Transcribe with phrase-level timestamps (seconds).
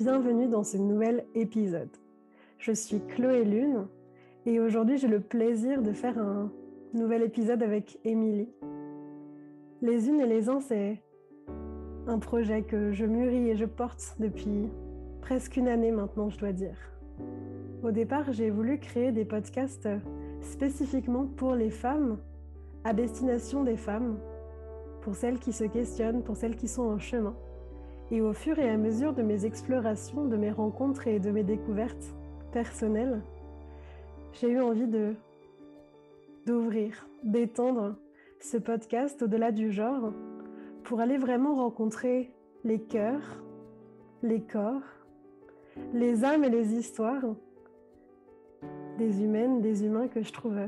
[0.00, 1.90] bienvenue dans ce nouvel épisode.
[2.58, 3.88] Je suis Chloé Lune
[4.46, 6.52] et aujourd'hui j'ai le plaisir de faire un
[6.94, 8.48] nouvel épisode avec Émilie.
[9.82, 11.02] Les unes et les uns, c'est
[12.06, 14.68] un projet que je mûris et je porte depuis
[15.20, 16.78] presque une année maintenant, je dois dire.
[17.82, 19.88] Au départ, j'ai voulu créer des podcasts
[20.42, 22.18] spécifiquement pour les femmes,
[22.84, 24.20] à destination des femmes,
[25.00, 27.34] pour celles qui se questionnent, pour celles qui sont en chemin.
[28.10, 31.42] Et au fur et à mesure de mes explorations, de mes rencontres et de mes
[31.42, 32.14] découvertes
[32.52, 33.20] personnelles,
[34.32, 35.14] j'ai eu envie de
[36.46, 37.96] d'ouvrir, d'étendre
[38.40, 40.12] ce podcast au-delà du genre
[40.84, 42.32] pour aller vraiment rencontrer
[42.64, 43.42] les cœurs,
[44.22, 44.80] les corps,
[45.92, 47.24] les âmes et les histoires
[48.96, 50.58] des humaines, des humains que je trouve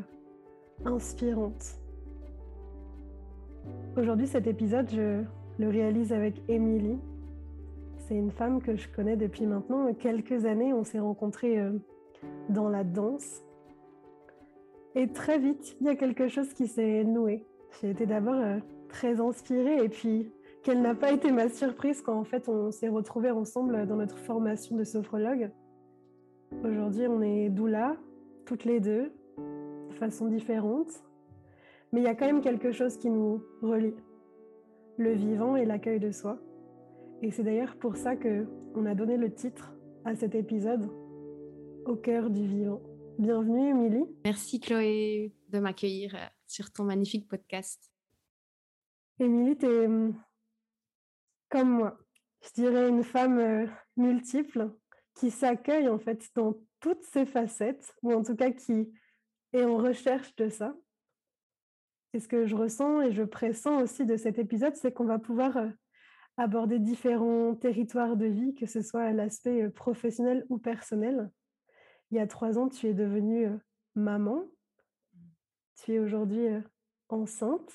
[0.85, 1.79] inspirantes.
[3.97, 5.23] Aujourd'hui, cet épisode, je
[5.59, 6.99] le réalise avec Émilie.
[8.11, 10.73] C'est une femme que je connais depuis maintenant quelques années.
[10.73, 11.71] On s'est rencontrés euh,
[12.49, 13.45] dans la danse.
[14.97, 17.47] Et très vite, il y a quelque chose qui s'est noué.
[17.81, 18.59] J'ai été d'abord euh,
[18.89, 20.33] très inspirée et puis
[20.65, 24.19] quelle n'a pas été ma surprise quand en fait on s'est retrouvés ensemble dans notre
[24.19, 25.53] formation de sophrologue.
[26.65, 27.95] Aujourd'hui, on est doula,
[28.45, 29.13] toutes les deux,
[29.89, 31.05] de façon différente,
[31.93, 33.95] mais il y a quand même quelque chose qui nous relie,
[34.97, 36.41] le vivant et l'accueil de soi.
[37.23, 39.75] Et c'est d'ailleurs pour ça que on a donné le titre
[40.07, 40.89] à cet épisode,
[41.85, 42.81] Au cœur du vivant.
[43.19, 44.07] Bienvenue, Émilie.
[44.25, 47.93] Merci, Chloé, de m'accueillir euh, sur ton magnifique podcast.
[49.19, 50.19] Émilie, tu es hum,
[51.51, 51.99] comme moi.
[52.43, 53.67] Je dirais une femme euh,
[53.99, 54.71] multiple
[55.15, 58.91] qui s'accueille en fait dans toutes ses facettes, ou en tout cas qui
[59.53, 60.75] est en recherche de ça.
[62.15, 65.19] Et ce que je ressens et je pressens aussi de cet épisode, c'est qu'on va
[65.19, 65.69] pouvoir euh,
[66.41, 71.31] aborder différents territoires de vie, que ce soit l'aspect euh, professionnel ou personnel.
[72.11, 73.57] Il y a trois ans, tu es devenue euh,
[73.95, 74.45] maman.
[75.77, 76.47] Tu es aujourd'hui
[77.09, 77.73] enceinte.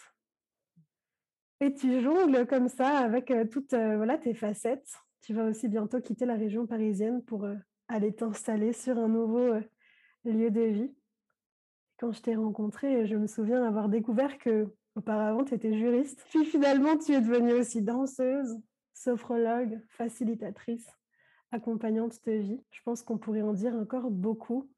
[1.59, 4.93] Et tu jongles comme ça avec toutes voilà, tes facettes.
[5.21, 7.47] Tu vas aussi bientôt quitter la région parisienne pour
[7.87, 9.55] aller t'installer sur un nouveau
[10.23, 10.93] lieu de vie.
[11.97, 16.25] Quand je t'ai rencontrée, je me souviens avoir découvert que auparavant tu étais juriste.
[16.29, 18.57] Puis finalement, tu es devenue aussi danseuse,
[18.93, 20.87] sophrologue, facilitatrice,
[21.51, 22.61] accompagnante de vie.
[22.71, 24.69] Je pense qu'on pourrait en dire encore beaucoup.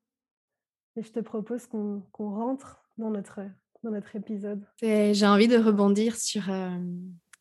[0.95, 3.41] Et je te propose qu'on rentre dans notre,
[3.83, 4.65] dans notre épisode.
[4.81, 6.43] J'ai envie de rebondir sur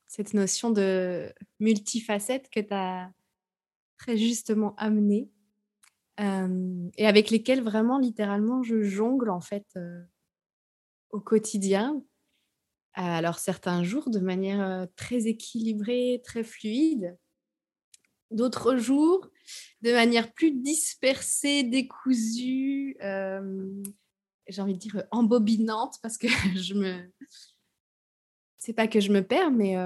[0.06, 3.10] cette notion de multifacette que tu as
[3.96, 5.30] très justement amenée
[6.18, 9.66] et avec lesquels vraiment littéralement je jongle en fait
[11.10, 12.02] au quotidien.
[12.96, 17.16] Alors certains jours de manière très équilibrée, très fluide,
[18.30, 19.28] d'autres jours
[19.82, 27.12] de manière plus dispersée, décousue, j'ai envie de dire embobinante parce que je me
[28.58, 29.76] c'est pas que je me perds mais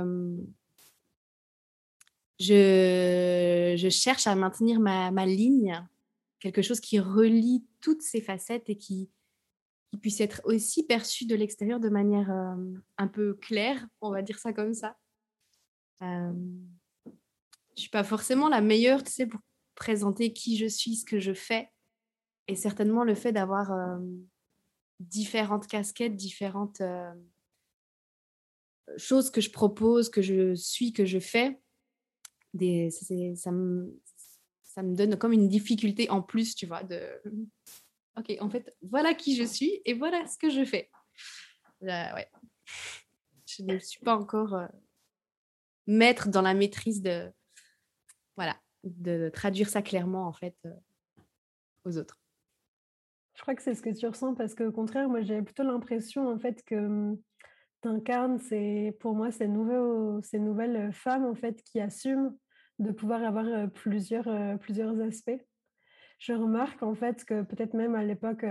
[2.41, 5.87] je, je, cherche à maintenir ma, ma ligne.
[6.39, 9.11] Quelque chose qui relie toutes ces facettes et qui,
[9.99, 14.39] puisse être aussi perçu de l'extérieur de manière euh, un peu claire, on va dire
[14.39, 14.97] ça comme ça.
[16.03, 16.33] Euh,
[17.77, 19.41] je suis pas forcément la meilleure, tu sais, pour
[19.75, 21.71] présenter qui je suis, ce que je fais,
[22.49, 23.99] et certainement le fait d'avoir euh,
[24.99, 27.13] différentes casquettes, différentes euh,
[28.97, 31.61] choses que je propose, que je suis, que je fais.
[32.53, 33.97] Des, ça me,
[34.65, 37.01] ça me donne comme une difficulté en plus, tu vois, de
[38.17, 40.91] OK, en fait, voilà qui je suis et voilà ce que je fais.
[41.83, 42.29] Euh, ouais.
[43.47, 44.67] Je ne suis pas encore euh,
[45.87, 47.31] maître dans la maîtrise de
[48.37, 50.75] voilà, de traduire ça clairement en fait euh,
[51.85, 52.19] aux autres.
[53.35, 55.63] Je crois que c'est ce que tu ressens parce que au contraire, moi j'ai plutôt
[55.63, 57.21] l'impression en fait que hum,
[57.83, 59.49] tu incarnes c'est pour moi ces
[60.23, 62.37] ces nouvelles femmes en fait qui assument
[62.79, 65.41] de pouvoir avoir plusieurs, plusieurs aspects.
[66.21, 68.45] Je remarque en fait que peut-être même à l'époque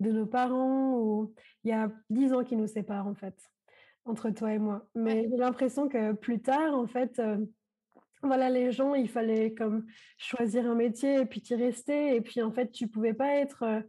[0.00, 3.38] de nos parents, ou il y a dix ans qui nous séparent en fait,
[4.04, 4.88] entre toi et moi.
[4.94, 7.20] Mais j'ai l'impression que plus tard, en fait,
[8.22, 12.16] voilà, les gens, il fallait comme choisir un métier et puis t'y rester.
[12.16, 13.82] Et puis en fait, tu pouvais pas être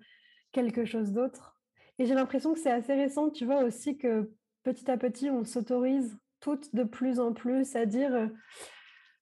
[0.51, 1.57] quelque chose d'autre.
[2.00, 4.31] Et j'ai l'impression que c'est assez récent, tu vois aussi que
[4.63, 8.30] petit à petit, on s'autorise toutes de plus en plus à dire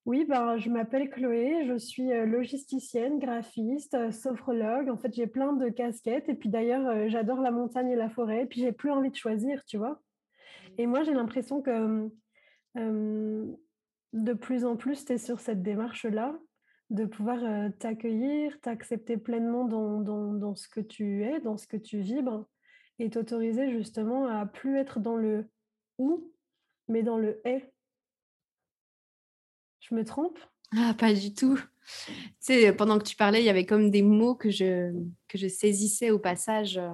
[0.05, 4.89] oui, ben, je m'appelle Chloé, je suis logisticienne, graphiste, sophrologue.
[4.89, 6.29] En fait, j'ai plein de casquettes.
[6.29, 8.43] Et puis d'ailleurs, j'adore la montagne et la forêt.
[8.43, 10.01] Et puis, j'ai plus envie de choisir, tu vois.
[10.77, 12.09] Et moi, j'ai l'impression que
[12.75, 16.37] de plus en plus, tu es sur cette démarche-là
[16.91, 17.39] de pouvoir,
[17.79, 22.47] t'accueillir, t'accepter pleinement dans dans dans ce que tu es, dans ce que tu vibres
[22.99, 25.49] et t'autoriser justement à plus être dans le
[25.97, 26.31] «ou»,
[26.87, 27.63] mais dans le «et».
[29.89, 30.39] Je me trompe?
[30.75, 31.59] Ah, pas du tout.
[32.43, 34.91] Tu pendant que tu parlais, il y avait comme des mots que je
[35.27, 36.89] que saisissais au passage, heu,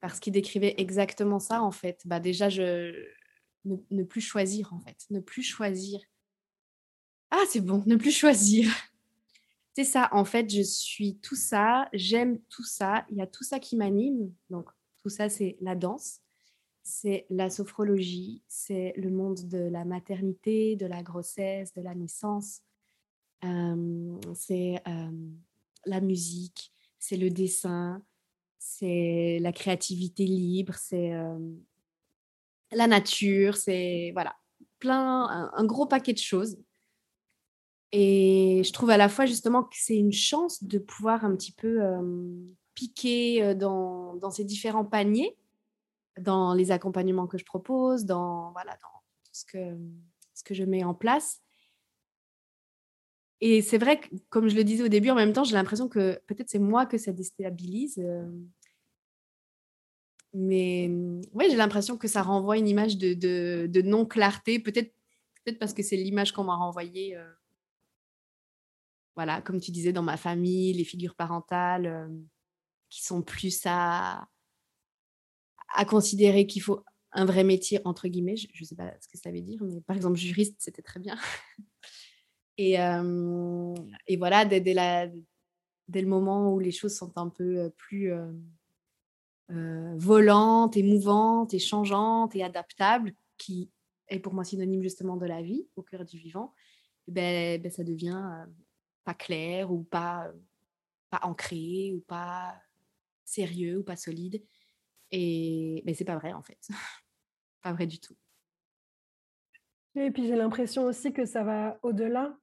[0.00, 2.02] parce qu'ils décrivaient exactement ça, en fait.
[2.04, 2.92] Bah, déjà, je
[3.64, 6.00] ne ne plus choisir, en fait, ne plus choisir.
[7.30, 8.66] Ah, c'est bon, ne plus choisir.
[9.76, 13.42] C'est ça, en fait, je suis tout ça, j'aime tout ça, il y a tout
[13.42, 14.32] ça qui m'anime.
[14.50, 14.68] Donc,
[15.02, 16.20] tout ça, c'est la danse,
[16.84, 22.60] c'est la sophrologie, c'est le monde de la maternité, de la grossesse, de la naissance,
[24.34, 24.82] c'est
[25.86, 28.02] la musique, c'est le dessin,
[28.58, 31.12] c'est la créativité libre, c'est
[32.70, 34.36] la nature, c'est voilà,
[34.78, 36.58] plein, un, un gros paquet de choses.
[37.92, 41.52] Et je trouve à la fois justement que c'est une chance de pouvoir un petit
[41.52, 41.80] peu
[42.74, 45.36] piquer dans, dans, ces différents paniers,
[46.18, 49.02] dans les accompagnements que je propose, dans, voilà, dans
[49.32, 49.76] ce, que,
[50.34, 51.40] ce que je mets en place.
[53.40, 55.88] Et c'est vrai que, comme je le disais au début, en même temps, j'ai l'impression
[55.88, 57.98] que peut-être c'est moi que ça déstabilise.
[57.98, 58.30] Euh,
[60.32, 60.90] mais
[61.32, 64.92] ouais, j'ai l'impression que ça renvoie une image de, de, non-clarté, peut-être
[65.44, 67.16] peut parce que c'est l'image qu'on m'a renvoyée
[69.16, 72.08] voilà, comme tu disais, dans ma famille, les figures parentales euh,
[72.90, 74.28] qui sont plus à,
[75.74, 78.36] à considérer qu'il faut un vrai métier, entre guillemets.
[78.36, 81.00] Je ne sais pas ce que ça veut dire, mais par exemple, juriste, c'était très
[81.00, 81.16] bien.
[82.58, 83.74] et, euh,
[84.06, 88.12] et voilà, dès, le moment où les choses sont un peu euh, plus
[89.50, 93.70] euh, volantes, émouvantes, et changeantes et adaptables, qui
[94.08, 96.54] est pour moi synonyme justement de la vie, au cœur du vivant,
[97.06, 98.46] ben, ben ça devient
[99.04, 100.32] pas clair ou pas
[101.22, 102.54] ancré ou pas
[103.24, 104.42] sérieux ou pas solide.
[105.10, 106.68] Et mais c'est pas vrai en fait.
[107.62, 108.16] pas vrai du tout.
[109.96, 112.36] Et puis j'ai l'impression aussi que ça va au-delà,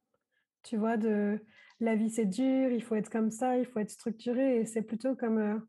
[0.64, 1.40] tu vois, de
[1.80, 4.62] la vie c'est dur, il faut être comme ça, il faut être structuré.
[4.62, 5.68] Et c'est plutôt comme,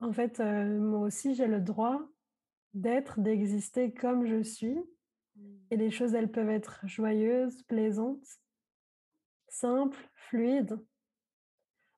[0.00, 2.00] en fait, moi aussi j'ai le droit
[2.74, 4.78] d'être, d'exister comme je suis.
[5.70, 8.26] Et les choses, elles peuvent être joyeuses, plaisantes,
[9.48, 10.78] simple, fluide.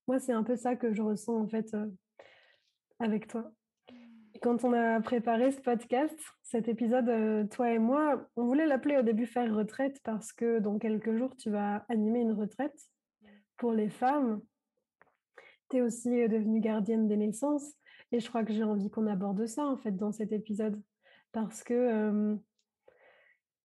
[0.06, 1.90] Moi, c'est un peu ça que je ressens en fait euh,
[2.98, 3.52] avec toi.
[4.44, 8.98] Quand on a préparé ce podcast, cet épisode, euh, toi et moi, on voulait l'appeler
[8.98, 12.78] au début faire retraite parce que dans quelques jours, tu vas animer une retraite
[13.56, 14.42] pour les femmes.
[15.70, 17.72] Tu es aussi euh, devenue gardienne des naissances
[18.12, 20.78] et je crois que j'ai envie qu'on aborde ça en fait dans cet épisode
[21.32, 22.36] parce que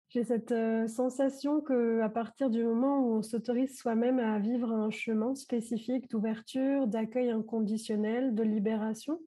[0.10, 0.56] j'ai cette
[0.90, 6.10] sensation que à partir du moment où on s'autorise soi-même à vivre un chemin spécifique
[6.10, 9.20] d'ouverture, d'accueil inconditionnel, de libération,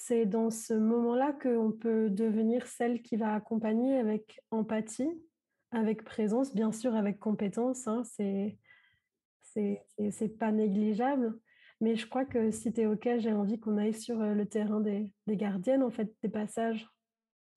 [0.00, 5.10] c'est dans ce moment-là qu'on peut devenir celle qui va accompagner avec empathie,
[5.72, 8.56] avec présence, bien sûr avec compétence, hein, c'est
[9.42, 11.36] c'est pas négligeable.
[11.80, 14.80] Mais je crois que si tu es OK, j'ai envie qu'on aille sur le terrain
[14.80, 16.88] des, gardiennes, en fait, des passages.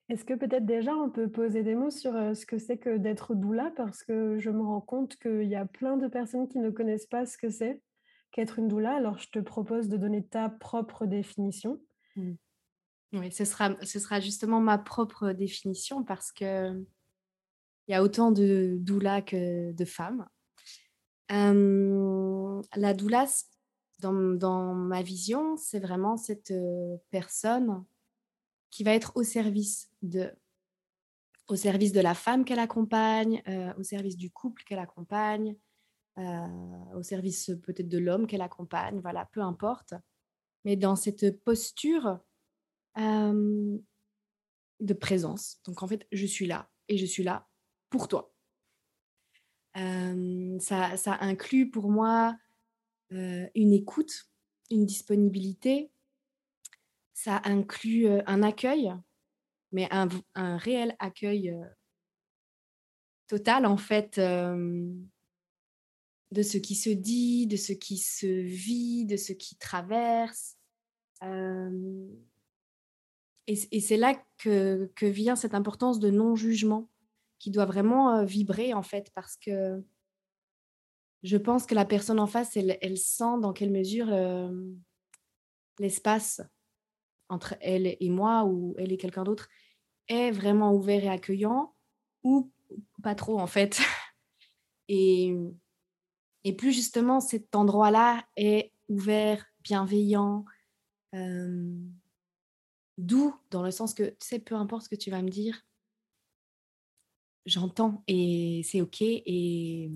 [0.09, 3.35] Est-ce que peut-être déjà on peut poser des mots sur ce que c'est que d'être
[3.35, 3.71] doula?
[3.75, 7.07] Parce que je me rends compte qu'il y a plein de personnes qui ne connaissent
[7.07, 7.81] pas ce que c'est
[8.31, 8.95] qu'être une doula.
[8.95, 11.79] Alors je te propose de donner ta propre définition.
[12.15, 12.33] Mmh.
[13.13, 16.83] Oui, ce sera, ce sera justement ma propre définition parce que
[17.87, 20.25] il y a autant de doulas que de femmes.
[21.29, 23.25] la doula,
[23.99, 26.53] dans, dans, ma vision, c'est vraiment cette
[27.11, 27.83] personne
[28.69, 30.31] qui va être au service de,
[31.47, 35.55] au service de la femme qu'elle accompagne, euh, au service du couple qu'elle accompagne,
[36.17, 36.47] euh,
[36.95, 39.93] au service peut-être de l'homme qu'elle accompagne, voilà, peu importe.
[40.65, 42.19] Mais dans cette posture
[42.95, 45.61] de présence.
[45.65, 47.47] Donc en fait, je suis là et je suis là
[47.89, 48.33] pour toi.
[49.75, 52.37] ça, ça, inclut pour moi
[53.11, 54.29] une écoute,
[54.71, 55.91] une disponibilité,
[57.13, 58.93] ça inclut un accueil,
[59.71, 60.09] mais un,
[60.57, 61.55] réel accueil
[63.27, 64.97] total, en fait, de
[66.41, 70.57] ce qui se dit, de ce qui se vit, de ce qui traverse.
[73.47, 76.89] Et, c'est là que, vient cette importance de non-jugement
[77.39, 79.83] qui doit vraiment vibrer, en fait, parce que
[81.23, 84.07] je pense que la personne en face, elle, sent dans quelle mesure
[85.79, 86.41] l'espace
[87.29, 89.49] entre elle et moi ou elle et quelqu'un d'autre
[90.07, 91.73] est vraiment ouvert et accueillant
[92.23, 92.51] ou
[93.01, 93.79] pas trop en fait.
[94.89, 95.33] Et
[96.43, 100.45] Et plus justement cet endroit-là est ouvert, bienveillant,
[102.97, 105.61] doux, dans le sens que, tu sais, peu importe ce que tu vas me dire,
[107.45, 109.01] j'entends et c'est OK.
[109.01, 109.91] Et,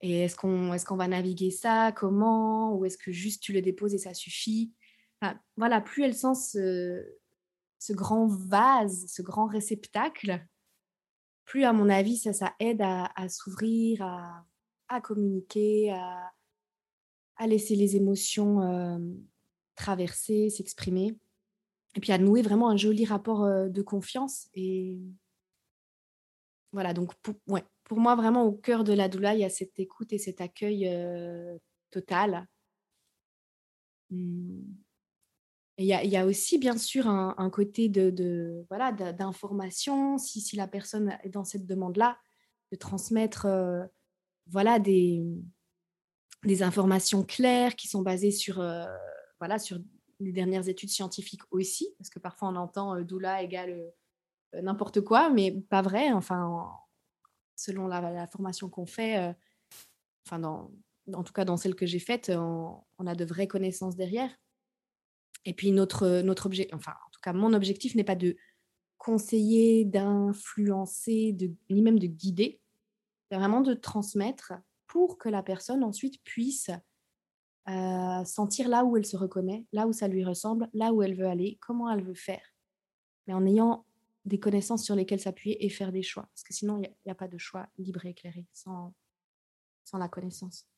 [0.00, 1.90] est-ce qu'on est va naviguer ça?
[1.92, 2.74] Comment?
[2.74, 4.72] Ou est-ce que juste tu le déposes et ça suffit?
[5.56, 6.34] Voilà, plus elle sent
[7.78, 10.46] ce, grand vase, ce grand réceptacle,
[11.44, 14.02] plus à mon avis, ça, aide à, s'ouvrir,
[14.88, 16.30] à, communiquer, à,
[17.36, 18.60] à, laisser les émotions
[19.76, 21.16] traverser, s'exprimer,
[21.96, 24.48] et puis à nouer vraiment un joli rapport de confiance.
[24.54, 25.00] Et
[26.72, 29.50] voilà, donc pour, ouais, pour moi, vraiment au cœur de la doula, il y a
[29.50, 30.88] cette écoute et cet accueil
[31.90, 32.46] total.
[34.10, 34.60] Mmh.
[35.78, 41.18] Il y, a aussi, bien sûr, un, côté de, voilà d'information, si, si la personne
[41.22, 42.18] est dans cette demande-là,
[42.72, 43.46] de transmettre
[44.46, 45.22] voilà, des,
[46.44, 48.56] des informations claires qui sont basées sur,
[49.38, 49.78] voilà, sur
[50.20, 53.92] les dernières études scientifiques aussi, parce que parfois on entend doula égale
[54.54, 56.12] n'importe quoi, mais pas vrai.
[56.12, 56.70] Enfin,
[57.56, 59.34] selon la, formation qu'on fait,
[60.26, 60.70] enfin, dans,
[61.12, 64.30] en tout cas dans celle que j'ai faite, on, on, a de vraies connaissances derrière.
[65.44, 68.36] Et puis notre, notre objet, enfin en tout cas mon objectif n'est pas de
[68.98, 72.60] conseiller, d'influencer, de, ni même de guider.
[73.30, 74.54] C'est vraiment de transmettre
[74.86, 76.70] pour que la personne ensuite puisse
[77.68, 81.16] euh, sentir là où elle se reconnaît, là où ça lui ressemble, là où elle
[81.16, 82.54] veut aller, comment elle veut faire.
[83.26, 83.84] Mais en ayant
[84.24, 86.24] des connaissances sur lesquelles s'appuyer et faire des choix.
[86.32, 88.94] Parce que sinon, il n'y a, pas de choix libre et éclairé sans,
[89.84, 90.68] sans la connaissance.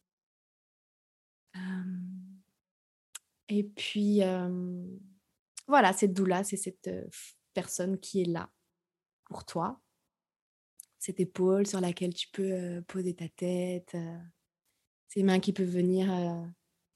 [3.49, 4.21] Et puis,
[5.67, 6.91] voilà, cette doula, c'est cette
[7.55, 8.51] personne qui est là
[9.25, 9.81] pour toi,
[10.99, 13.97] cette épaule sur laquelle tu peux poser ta tête,
[15.09, 16.11] ces mains qui peuvent venir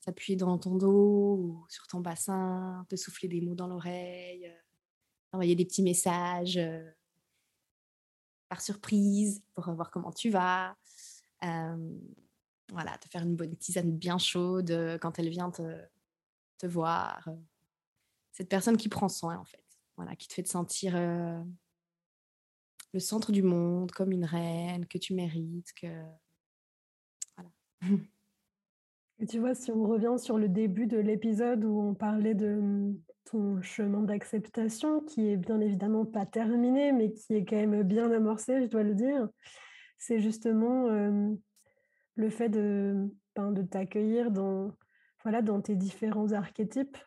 [0.04, 4.52] s'appuyer dans ton dos ou sur ton bassin, te souffler des mots dans l'oreille,
[5.32, 6.60] envoyer des petits messages
[8.48, 10.76] par surprise pour voir comment tu vas.
[11.40, 15.86] voilà, te faire une bonne tisane bien chaude quand elle vient te,
[16.62, 17.26] te voir.
[17.28, 17.36] Euh,
[18.30, 19.64] cette personne qui prend soin, en fait.
[19.96, 21.42] Voilà, qui te fait te sentir euh,
[22.92, 26.02] le centre du monde, comme une reine, que tu mérites, que.
[27.36, 27.50] Voilà.
[29.28, 32.98] Tu vois, si on revient sur le début de l'épisode où on parlait de mmh,
[33.30, 38.10] ton chemin d'acceptation, qui est bien évidemment pas terminé, mais qui est quand même bien
[38.10, 39.28] amorcé, je dois le dire,
[39.96, 40.88] c'est justement
[42.16, 44.72] le fait de, ben, de t'accueillir dans
[45.22, 46.98] voilà, dans tes différents archétypes,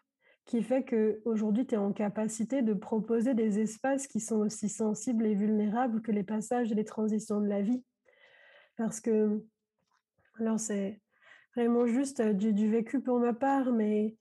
[0.46, 5.26] qui fait qu'aujourd'hui, tu es en capacité de proposer des espaces qui sont aussi sensibles
[5.26, 7.84] et vulnérables que les passages et les transitions de la vie.
[8.78, 9.44] Parce que,
[10.40, 11.02] alors c'est
[11.56, 14.16] vraiment juste du, vécu pour ma part, mais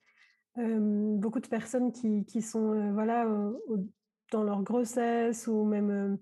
[0.56, 3.26] beaucoup de personnes qui, sont voilà,
[4.30, 6.18] dans leur grossesse ou même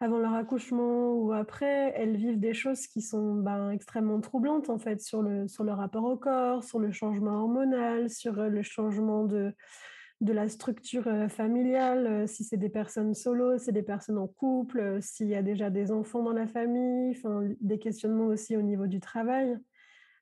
[0.00, 4.78] avant leur accouchement ou après, elles vivent des choses qui sont ben, extrêmement troublantes en
[4.78, 9.24] fait sur le, sur rapport au corps, sur le changement hormonal, sur euh, le changement
[9.24, 9.52] de,
[10.20, 14.18] de la structure euh, familiale, euh, si c'est des personnes solo, si c'est des personnes
[14.18, 17.16] en couple, s'il y a déjà des enfants dans la famille,
[17.60, 19.56] des questionnements aussi au niveau du travail,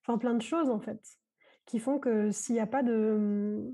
[0.02, 1.00] enfin plein de choses en fait,
[1.66, 3.72] qui font que s'il n'y a pas de...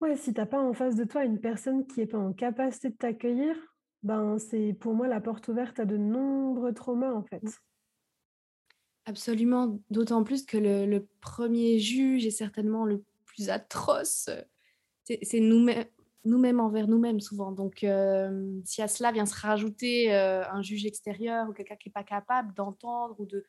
[0.00, 2.32] Ouais, si tu n'as pas en face de toi une personne qui n'est pas en
[2.32, 3.56] capacité de t'accueillir,
[4.04, 7.42] ben, c'est pour moi la porte ouverte à de nombreux traumas en fait.
[7.42, 7.50] Mmh.
[9.06, 14.28] Absolument, d'autant plus que le, premier juge est certainement le plus atroce.
[15.04, 15.86] C'est nous-mêmes
[16.24, 17.50] nous envers nous-mêmes souvent.
[17.52, 17.86] Donc,
[18.64, 22.52] si à cela vient se rajouter un juge extérieur ou quelqu'un qui n'est pas capable
[22.52, 23.46] d'entendre ou de,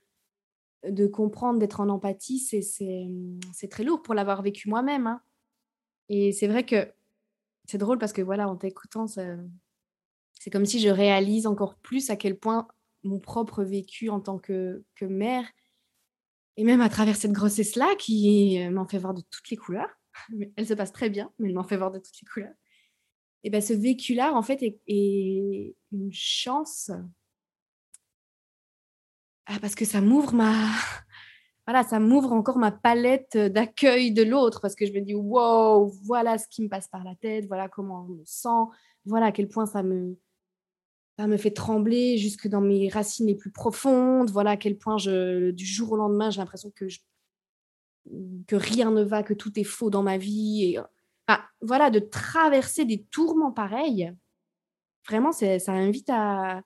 [0.88, 5.08] de comprendre, d'être en empathie, c'est très lourd pour l'avoir vécu moi-même.
[5.08, 5.22] Hein.
[6.10, 6.92] Et c'est vrai que
[7.66, 12.16] c'est drôle parce que voilà, en t'écoutant, c'est comme si je réalise encore plus à
[12.16, 12.68] quel point
[13.04, 15.46] mon propre vécu en tant que, que mère,
[16.58, 19.90] et même à travers cette grossesse-là qui m'en fait voir de toutes les couleurs,
[20.56, 22.56] elle se passe très bien, mais elle m'en fait voir de toutes les couleurs,
[23.44, 26.92] et bien ce vécu-là, en fait, est, une chance.
[29.52, 30.54] Ah, parce que ça m'ouvre ma...
[31.66, 35.88] Voilà, ça m'ouvre encore ma palette d'accueil de l'autre, parce que je me dis, wow,
[36.04, 38.72] voilà ce qui me passe par la tête, voilà comment on me sent,
[39.06, 40.18] voilà à quel point ça me,
[41.18, 44.30] ça me fait trembler jusque dans mes racines les plus profondes.
[44.32, 46.86] Voilà à quel point je, du jour au lendemain, j'ai l'impression que,
[48.48, 50.64] que rien ne va, que tout est faux dans ma vie.
[50.64, 50.80] Et,
[51.62, 54.14] voilà, de traverser des tourments pareils,
[55.08, 56.62] vraiment, ça invite à,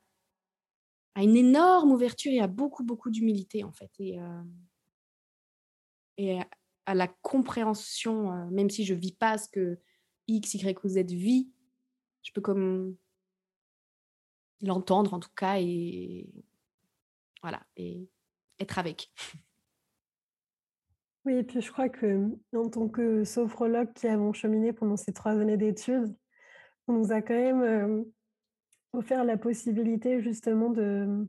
[1.15, 3.91] à une énorme ouverture et à beaucoup, beaucoup d'humilité, en fait.
[3.99, 4.17] Et,
[6.17, 6.39] et
[6.85, 9.79] à la compréhension, même si je ne vis pas ce que
[10.27, 11.51] X, Y ou Z vit,
[12.23, 12.95] je peux comme
[14.61, 16.29] l'entendre en tout cas et
[17.41, 18.09] voilà, et
[18.59, 19.11] être avec.
[21.25, 25.13] Oui, et puis je crois que en tant que sophrologue qui avons cheminé pendant ces
[25.13, 26.15] trois années d'études,
[26.87, 28.05] on nous a quand même
[28.93, 31.27] offert la possibilité justement de,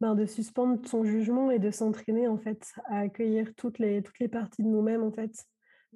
[0.00, 4.18] ben, de suspendre son jugement et de s'entraîner en fait à accueillir toutes les, toutes
[4.18, 5.32] les parties de nous-mêmes en fait.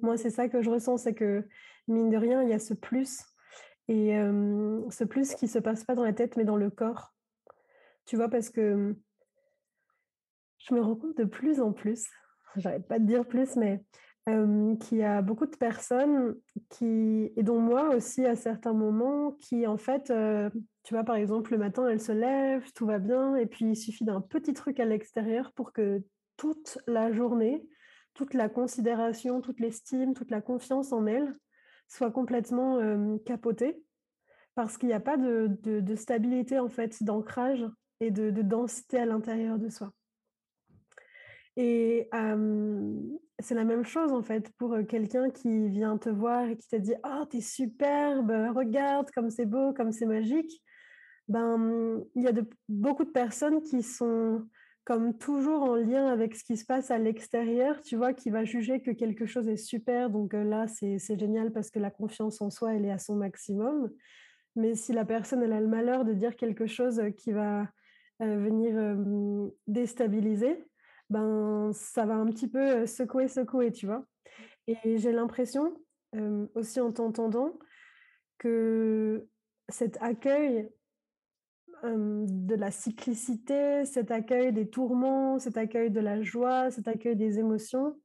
[0.01, 1.47] Moi, c'est ça que je ressens, c'est que
[1.87, 3.23] mine de rien, il y a ce plus
[3.87, 4.17] et
[4.89, 7.13] ce plus qui se passe pas dans la tête mais dans le corps.
[8.05, 8.95] Tu vois, parce que
[10.57, 12.05] je me rends compte de plus en plus,
[12.55, 13.83] j'arrête pas de dire plus, mais
[14.25, 16.35] qu'il y a beaucoup de personnes
[16.69, 20.11] qui, et dont moi aussi à certains moments, qui en fait,
[20.85, 23.75] tu vois, par exemple, le matin, elles se lèvent, tout va bien, et puis il
[23.75, 26.03] suffit d'un petit truc à l'extérieur pour que
[26.37, 27.67] toute la journée,
[28.13, 31.35] toute la considération, toute l'estime, toute la confiance en elles
[31.87, 32.79] soit complètement
[33.25, 33.79] capotée,
[34.55, 37.63] parce qu'il n'y a pas de, stabilité, en fait, d'ancrage
[37.99, 39.91] et de densité à l'intérieur de soi.
[41.57, 42.09] Et
[43.39, 46.75] c'est la même chose en fait pour quelqu'un qui vient te voir et qui te
[46.75, 50.61] dit «Oh, t'es superbe, regarde comme c'est beau, comme c'est magique».
[51.27, 52.33] Ben, il y a
[52.69, 54.47] beaucoup de personnes qui sont
[54.83, 58.43] comme toujours en lien avec ce qui se passe à l'extérieur, tu vois, qui va
[58.43, 60.11] juger que quelque chose est super.
[60.11, 63.89] Donc là, c'est génial parce que la confiance en soi, elle est à son maximum.
[64.55, 67.67] Mais si la personne, elle a le malheur de dire quelque chose qui va
[68.19, 68.95] venir
[69.65, 70.63] déstabiliser,
[71.09, 74.05] ben, ça va un petit peu secouer, secouer, tu vois.
[74.67, 75.75] Et j'ai l'impression,
[76.53, 77.57] aussi en t'entendant,
[78.37, 79.27] que
[79.69, 80.69] cet accueil
[81.83, 87.39] de la cyclicité, cet accueil des tourments, cet accueil de la joie, cet accueil des
[87.39, 87.99] émotions,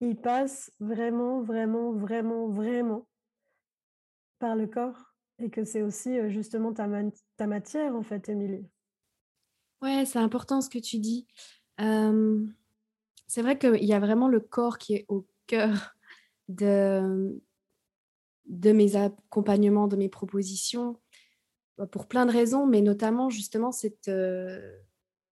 [0.00, 3.08] il passe vraiment, vraiment, vraiment, vraiment
[4.38, 6.86] par le corps et que c'est aussi justement ta,
[7.46, 8.66] matière en fait, Émilie.
[9.80, 11.26] Ouais, c'est important ce que tu dis
[13.28, 15.94] c'est vrai qu'il y a vraiment le corps qui est au cœur
[16.48, 17.40] de,
[18.46, 20.98] de mes accompagnements, de mes propositions,
[21.86, 24.10] pour plein de raisons, mais notamment justement cette,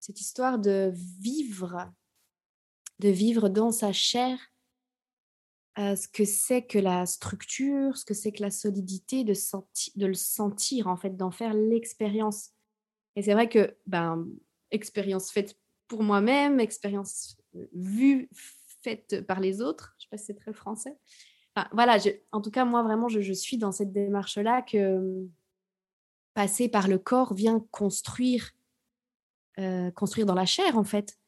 [0.01, 1.93] cette histoire de vivre,
[3.01, 4.39] de vivre dans sa chair
[5.77, 9.35] ce que c'est que la structure, ce que c'est que la solidité, de,
[9.97, 12.53] de le sentir en fait, d'en faire l'expérience.
[13.15, 14.27] Et c'est vrai que, ben,
[14.71, 18.29] expérience faite pour moi-même, expérience euh, vue,
[18.83, 19.95] faite par les autres.
[19.99, 20.97] Je ne sais pas si c'est très français.
[21.73, 21.97] Voilà,
[22.33, 25.27] en tout cas, moi, vraiment, je, suis dans cette démarche-là que
[26.37, 28.53] passer par le corps vient construire,
[29.59, 31.18] euh, construire dans la chair, en fait.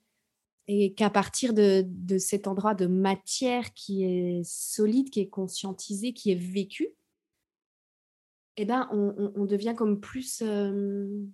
[0.66, 6.12] Et qu'à partir de, de, cet endroit de matière qui est solide, qui est conscientisé,
[6.12, 6.88] qui est vécu,
[8.58, 11.32] eh ben, on, devient comme plus hum,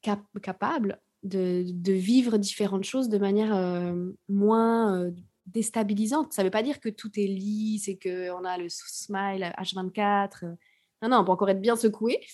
[0.00, 5.10] capable de, vivre différentes choses de manière euh, moins euh,
[5.46, 6.32] déstabilisante.
[6.32, 10.56] Ça ne veut pas dire que tout est lisse et qu'on a le smile H24.
[11.02, 11.08] Euh.
[11.08, 12.26] Non, non, on peut encore être bien secoué.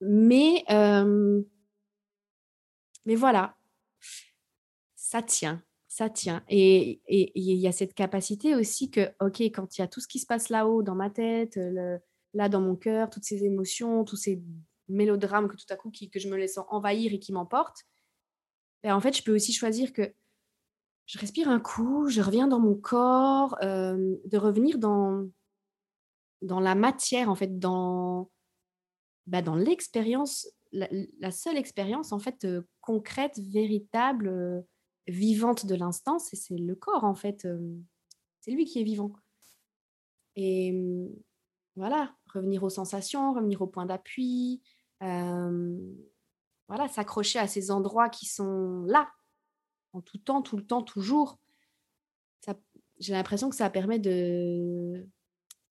[0.00, 0.64] Mais,
[3.04, 3.56] mais voilà,
[4.94, 6.44] ça tient, ça tient.
[6.48, 10.08] Et il y a cette capacité aussi que, OK, quand il y a tout ce
[10.08, 11.58] qui se passe là-haut, dans ma tête,
[12.34, 14.42] là dans mon cœur, toutes ces émotions, tous ces
[14.88, 17.84] mélodrames que tout à coup que je me laisse envahir et qui m'emportent,
[18.82, 20.14] ben, en fait, je peux aussi choisir que
[21.06, 25.26] je respire un coup, je reviens dans mon corps, de revenir dans,
[26.42, 28.30] dans la matière, en fait, dans,
[29.26, 32.46] bah, dans l'expérience, la, seule expérience, en fait,
[32.80, 34.64] concrète, véritable,
[35.06, 37.46] vivante de l'instant, c'est le corps, en fait.
[38.40, 39.12] c'est lui qui est vivant.
[40.36, 41.08] Et mmh,
[41.76, 44.62] voilà, revenir aux sensations, revenir au point d'appui,
[45.00, 49.10] voilà, s'accrocher à ces endroits qui sont là,
[49.92, 51.38] en tout temps, tout le temps, toujours.
[52.98, 55.08] J'ai l'impression que ça permet de,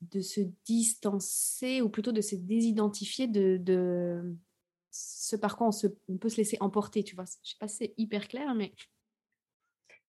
[0.02, 4.36] de se distancer, ou plutôt de se désidentifier de, de
[4.92, 7.26] ce par quoi on, se, on peut se laisser emporter, tu vois.
[7.44, 8.74] Je sais pas si c'est hyper clair, mais...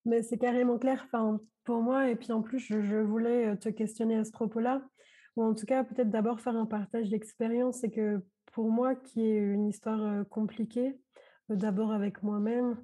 [0.05, 3.69] Mais c'est carrément clair enfin, pour moi, et puis en plus, je, je voulais te
[3.69, 4.89] questionner à ce propos-là,
[5.37, 8.23] ou en tout cas peut-être d'abord faire un partage d'expérience, c'est que
[8.53, 10.99] pour moi, qui est une histoire compliquée,
[11.49, 12.83] d'abord avec moi-même,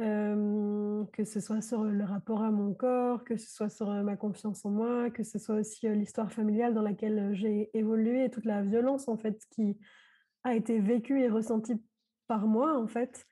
[0.00, 4.64] que ce soit sur le rapport à mon corps, que ce soit sur ma confiance
[4.64, 9.08] en moi, que ce soit aussi l'histoire familiale dans laquelle j'ai évolué, toute la violence
[9.08, 9.78] en fait qui
[10.42, 11.82] a été vécue et ressentie
[12.26, 13.26] par mois, en fait.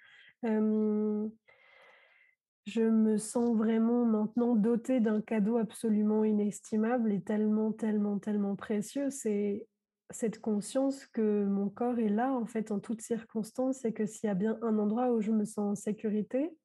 [2.68, 9.08] Je me sens vraiment maintenant dotée d'un cadeau absolument inestimable et tellement, tellement, tellement précieux.
[9.08, 9.66] C'est
[10.10, 14.28] cette conscience que mon corps est là, en fait, en toutes circonstances et que s'il
[14.28, 16.56] y a bien un endroit où je me sens en sécurité,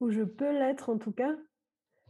[0.00, 1.34] où je peux l'être en tout cas,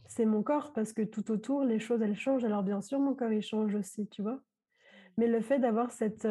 [0.07, 2.45] c'est mon corps parce que tout autour, les choses, elles changent.
[2.45, 4.39] Alors bien sûr, mon corps, il change aussi, tu vois?
[5.17, 6.27] Mais le fait d'avoir cette,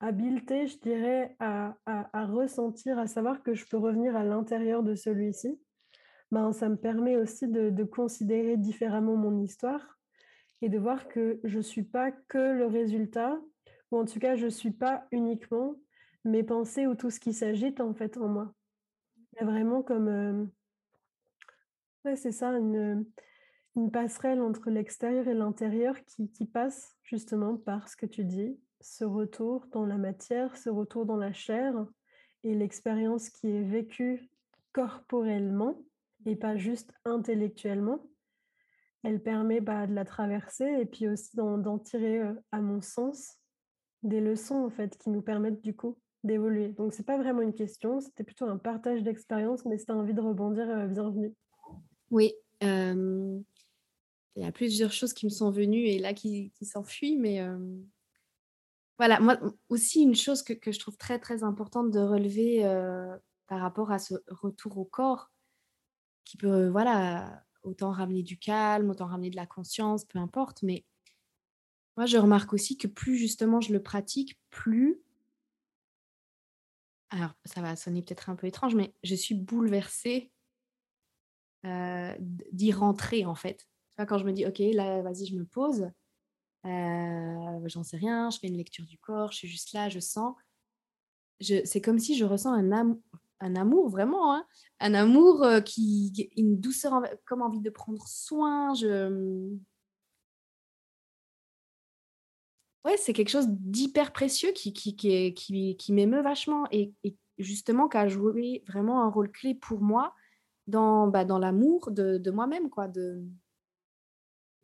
[0.00, 4.82] habileté, je dirais, à à à ressentir, à savoir que je peux revenir à l'intérieur
[4.82, 5.60] de celui-ci,
[6.30, 9.99] ben, ça me permet aussi de de considérer différemment mon histoire
[10.62, 13.40] et de voir que je suis pas que le résultat
[13.90, 15.74] ou en tout cas, je suis pas uniquement
[16.24, 18.54] mes pensées ou tout ce qui s'agite, en fait, en moi.
[19.32, 20.50] Il y a vraiment comme, hem
[22.04, 23.04] ouais, c'est ça, une,
[23.92, 29.66] passerelle entre l'extérieur et l'intérieur qui passe justement par ce que tu dis, ce retour
[29.72, 31.74] dans la matière, ce retour dans la chair
[32.42, 34.28] et l'expérience qui est vécue
[34.72, 35.82] corporellement
[36.26, 38.02] et pas juste intellectuellement.
[39.02, 42.20] Elle permet, bah, de la traverser et puis aussi d'en tirer,
[42.52, 43.38] à mon sens,
[44.02, 46.68] des leçons, en fait, qui nous permettent du coup d'évoluer.
[46.68, 49.96] Donc c'est pas vraiment une question, c'était plutôt un partage d'expérience, mais si tu as
[49.96, 51.34] envie de rebondir, heu, bienvenue.
[52.10, 53.42] Oui, il
[54.36, 57.40] y a plusieurs choses qui me sont venues et là qui qui s'enfuient, mais
[58.98, 59.38] voilà, moi
[59.70, 62.62] aussi une chose que que je trouve très, très importante de relever,
[63.46, 65.30] par rapport à ce retour au corps
[66.24, 70.84] qui peut, voilà, autant ramener du calme, autant ramener de la conscience, peu importe, mais
[71.96, 75.02] moi je remarque aussi que plus justement je le pratique, plus
[77.10, 80.30] alors ça va sonner peut-être un peu étrange, mais je suis bouleversée
[81.64, 83.58] heu, d d'y rentrer en fait.
[83.90, 85.90] Tu vois, quand je me dis: «OK, là, vas-y, je me pose,
[86.66, 90.00] heu, j'en sais rien, je fais une lecture du corps, je suis juste là, je
[90.00, 90.34] sens».
[91.40, 93.00] C'est comme si je ressens un am
[93.40, 94.44] un amour vraiment, hein,
[94.80, 99.50] un amour, heu, qui une douceur comme envie de prendre soin, je,
[102.84, 106.92] ouais, c'est quelque chose d'hyper précieux qui m'émeut vachement et
[107.38, 110.14] justement qui a joué vraiment un rôle clé pour moi
[110.66, 113.22] dans, bah, l'amour de moi-même quoi, de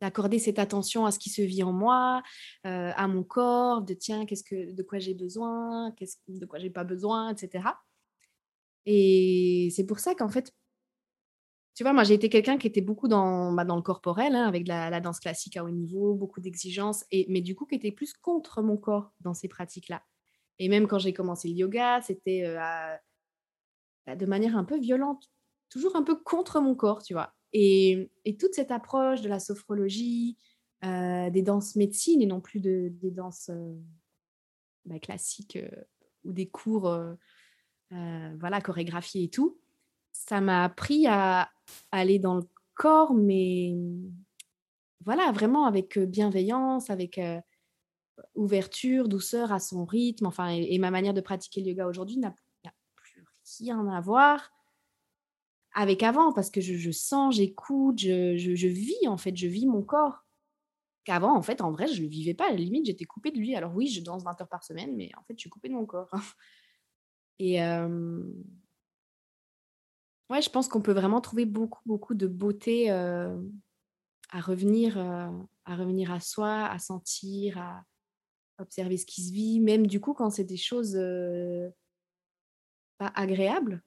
[0.01, 2.21] d'accorder cette attention à ce qui se vit en moi,
[2.65, 5.91] heu, à mon corps, de tiens, qu'est-ce que de quoi j'ai besoin,
[6.27, 7.81] de quoi j'ai pas besoin, et cetera
[8.87, 10.53] et c'est pour ça qu'en fait
[11.75, 14.47] tu vois, moi j'ai été quelqu'un qui était beaucoup dans, bah, dans le corporel, hein,
[14.47, 18.13] avec la danse classique à haut niveau, beaucoup d'exigences mais du coup qui était plus
[18.13, 20.01] contre mon corps dans ces pratiques-là
[20.59, 22.99] et même quand j'ai commencé le yoga, c'était, heu, à
[24.05, 25.29] bah, de manière un peu violente,
[25.69, 27.33] toujours un peu contre mon corps, tu vois?
[27.53, 30.37] Et toute cette approche de la sophrologie,
[30.83, 33.77] heu, des danses médecine et non plus de des danses, heu,
[34.85, 35.57] bah, classiques,
[36.23, 36.87] ou des cours,
[37.93, 39.57] heu, voilà, chorégraphiés et tout,
[40.13, 41.49] ça m'a appris à
[41.91, 42.43] aller dans le
[42.75, 43.73] corps, mais
[45.05, 47.39] voilà, vraiment avec, heu, bienveillance, avec, heu,
[48.35, 52.31] ouverture, douceur à son rythme, enfin et ma manière de pratiquer le yoga aujourd'hui n'a
[52.95, 53.25] plus
[53.59, 54.51] rien à voir
[55.73, 59.67] avec avant parce que je sens, j'écoute, je je je vis en fait, je vis
[59.67, 60.23] mon corps.
[61.05, 63.37] Qu'avant en fait, en vrai, je le vivais pas, à la limite, j'étais coupée de
[63.39, 63.55] lui.
[63.55, 65.75] Alors oui, je danse 20 heures par semaine, mais en fait, je suis coupée de
[65.75, 66.11] mon corps
[67.39, 68.33] et hem
[70.29, 73.29] ouais, je pense qu'on peut vraiment trouver beaucoup, beaucoup de beauté, à
[74.41, 77.83] revenir, à revenir à soi, à sentir, à
[78.59, 80.95] observer ce qui se vit, même du coup quand c'est des choses,
[82.97, 83.81] pas agréables.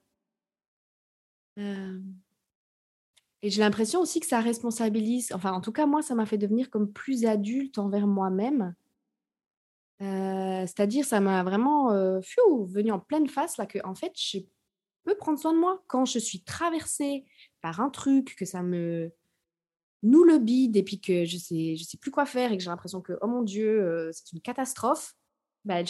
[3.43, 6.37] Et j'ai l'impression aussi que ça responsabilise, enfin en tout cas moi ça m'a fait
[6.37, 8.73] devenir comme plus adulte envers moi-même.
[10.01, 14.39] Heu, c'est-à-dire ça m'a vraiment, fiou, venu en pleine face là qu'en fait je
[15.05, 15.83] peux prendre soin de moi.
[15.87, 17.25] Quand je suis traversée
[17.61, 19.11] par un truc, que ça me
[20.03, 22.63] noue le bide et puis que je sais je sais plus quoi faire et que
[22.63, 25.15] j'ai l'impression que: «Oh mon Dieu, heu, c'est une catastrophe»,
[25.65, 25.83] bah,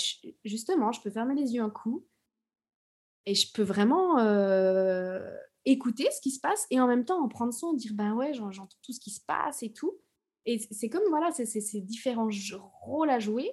[0.46, 2.06] justement, je peux fermer les yeux un coup
[3.26, 4.18] et je peux vraiment,
[5.66, 8.34] écouter ce qui se passe et en même temps en prendre soin, dire: «Ben ouais,
[8.34, 9.94] j'en j'entends tout ce qui se passe et tout»
[10.48, 12.30] et c'est comme voilà, c'est c'est différents
[12.82, 13.52] rôles à jouer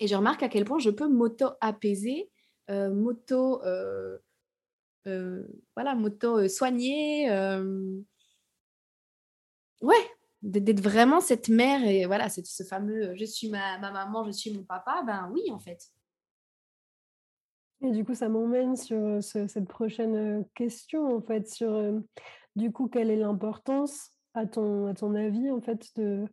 [0.00, 2.30] et je remarque à quel point je peux m'auto-apaiser,
[2.70, 4.20] heu, m'auto, heu
[5.08, 8.04] heu, voilà, m'auto, heu, soigner, hem
[9.82, 9.94] ouais,
[10.42, 14.24] d'être vraiment cette mère et voilà, c'est ce fameux, heu: «Je suis ma ma maman,
[14.24, 15.78] je suis mon papa», ben oui, en fait.
[17.82, 22.00] Et du coup, ça m'emmène sur, ce cette prochaine, question en fait sur,
[22.56, 26.24] du coup, quelle est l'importance à ton à ton avis en fait de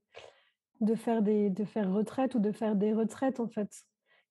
[0.84, 3.70] de faire des de faire retraite ou de faire des retraites en fait?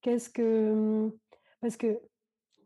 [0.03, 1.12] Qu'est-ce que, mmh,
[1.61, 2.01] parce que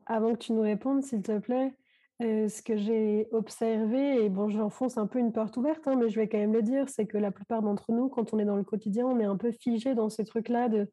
[0.06, 1.74] avant que tu nous répondes, s'il te plaît,
[2.22, 6.08] heu, ce que j'ai observé et bon, j'enfonce un peu une porte ouverte, hein, mais
[6.08, 8.44] je vais quand même le dire, c'est que la plupart d'entre nous, quand on est
[8.44, 10.88] dans le quotidien, on est un peu figé dans ce truc-là de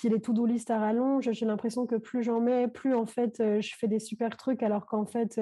[0.00, 3.60] j'ai les to-do à rallonge, j'ai l'impression que plus j'en mets, plus en fait, heu,
[3.60, 5.38] je fais des super trucs alors qu'en fait,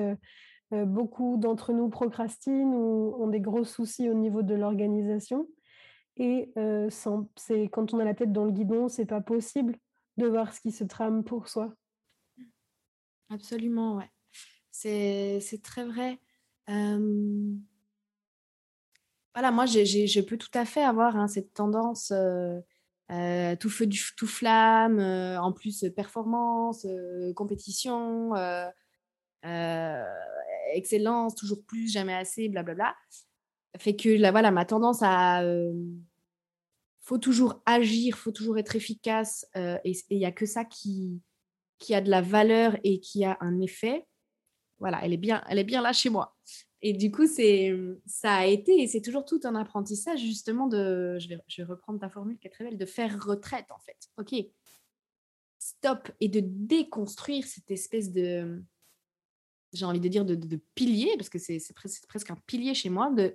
[0.72, 5.46] heu, beaucoup d'entre nous procrastinent ou ont des gros soucis au niveau de l'organisation
[6.18, 6.52] et
[6.90, 9.76] sans c'est quand on a la tête dans le guidon, c'est pas possible
[10.18, 11.74] de voir ce qui se trame pour soi.
[13.30, 14.10] Absolument, ouais.
[14.72, 16.20] C'est très vrai.
[19.34, 22.62] Voilà, moi, je peux tout à fait avoir, hein, cette tendance, heu
[23.10, 26.86] heu, tout feu tout flamme, heu, en plus, performance,
[27.36, 28.32] compétition,
[30.74, 32.94] excellence, toujours plus, jamais assez, blablabla.
[33.76, 36.02] Fait que là, voilà, ma tendance à, hem,
[37.00, 41.20] faut toujours agir, faut toujours être efficace, heu et il y a que ça qui
[41.78, 44.06] qui a de la valeur et qui a un effet.
[44.78, 46.36] Voilà, elle est bien elle est bien là chez moi
[46.80, 51.28] et du coup, ça a été et c'est toujours tout un apprentissage justement de je
[51.28, 53.96] vais je vais reprendre ta formule qui est très belle, de faire retraite en fait.
[54.16, 54.34] OK,
[55.58, 58.62] stop et de déconstruire cette espèce de,
[59.72, 62.90] j'ai envie de dire de de de pilier parce que c'est presque un pilier chez
[62.90, 63.34] moi de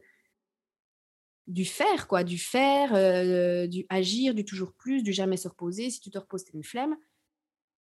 [1.47, 5.89] du faire quoi, du faire, heu, du agir, du toujours plus, du jamais se reposer.
[5.89, 6.95] Si tu te reposes, tu es une flemme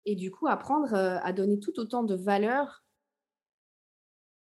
[0.07, 2.85] et du coup apprendre, heu, à donner tout autant de valeur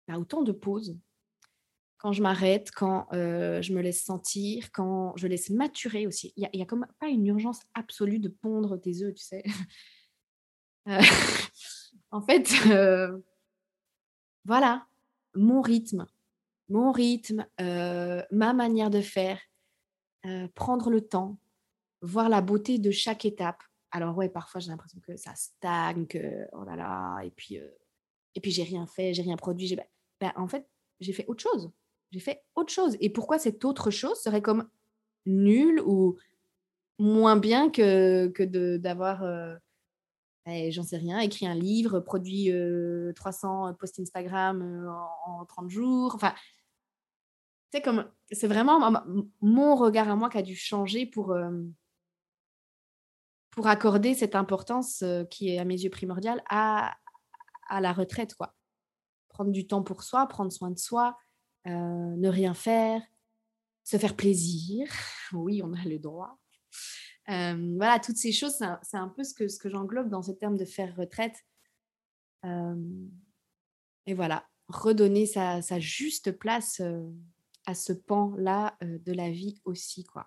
[0.09, 0.97] à autant de pauses.
[1.99, 6.33] Quand je m'arrête, quand, heu, je me laisse sentir, quand je laisse maturer aussi.
[6.37, 9.43] Il y a a comme pas une urgence absolue de pondre tes œufs, tu sais?
[12.11, 12.49] En fait,
[14.45, 14.87] voilà,
[15.35, 16.07] mon rythme
[16.69, 19.39] mon rythme, heu, ma manière de faire,
[20.27, 21.39] heu, prendre le temps,
[22.03, 23.63] voir la beauté de chaque étape.
[23.93, 27.75] Alors ouais, parfois j'ai l'impression que ça stagne, que oh là là et puis, heu
[28.37, 29.85] et puis j'ai rien fait, j'ai rien produit, bah
[30.21, 30.67] bah, en fait,
[31.01, 31.71] j'ai fait autre chose.
[32.13, 34.69] J'ai fait autre chose et pourquoi cette autre chose serait comme
[35.27, 36.19] nulle ou
[36.99, 38.45] moins bien que que
[38.79, 39.25] d'avoir,
[40.47, 44.89] eh, j'en sais rien, écrit un livre, produit, heu, 300 posts Instagram,
[45.27, 46.15] en en 30 jours.
[46.15, 46.35] Enfin,
[47.73, 48.93] sais comme c'est vraiment
[49.41, 51.73] mon regard à moi qui a dû changer pour, hem
[53.51, 56.97] pour accorder cette importance, heu, qui est à mes yeux primordiale à
[57.71, 58.55] à la retraite, quoi.
[59.29, 61.17] Prendre du temps pour soi, prendre soin de soi,
[61.67, 63.03] heu, ne rien faire,
[63.85, 64.89] se faire plaisir.
[65.35, 66.39] Oui, on a le droit.
[67.29, 70.33] Voilà, toutes ces choses, c'est un un peu ce que ce que j'englobe dans ce
[70.33, 71.37] terme de faire retraite.
[74.07, 76.81] Et voilà, redonner sa sa juste place,
[77.67, 80.27] à ce pan-là, de la vie aussi, quoi.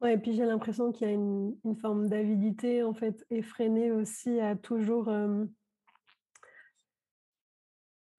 [0.00, 4.40] Ouais et puis j'ai l'impression qu'il y a une forme d'avidité, en fait, effrénée aussi
[4.40, 5.48] à toujours, hem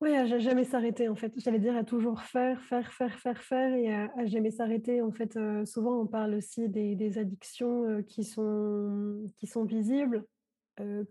[0.02, 1.34] ouais, à ja jamais s'arrêter, en fait.
[1.40, 5.02] J'allais dire à toujours faire, faire, faire, faire, faire et à jamais s'arrêter.
[5.02, 10.26] En fait, souvent on parle aussi des des addictions, qui sont qui sont visibles,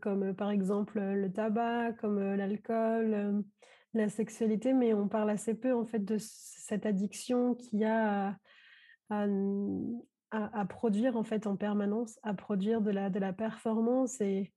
[0.00, 3.42] comme, par exemple, le tabac, comme, l'alcool,
[3.94, 8.36] la sexualité, mais on parle assez peu, en fait, de cette addiction qu'il y a
[9.10, 9.26] à
[10.30, 14.52] à, produire, en fait, en permanence, à produire de la de la performance et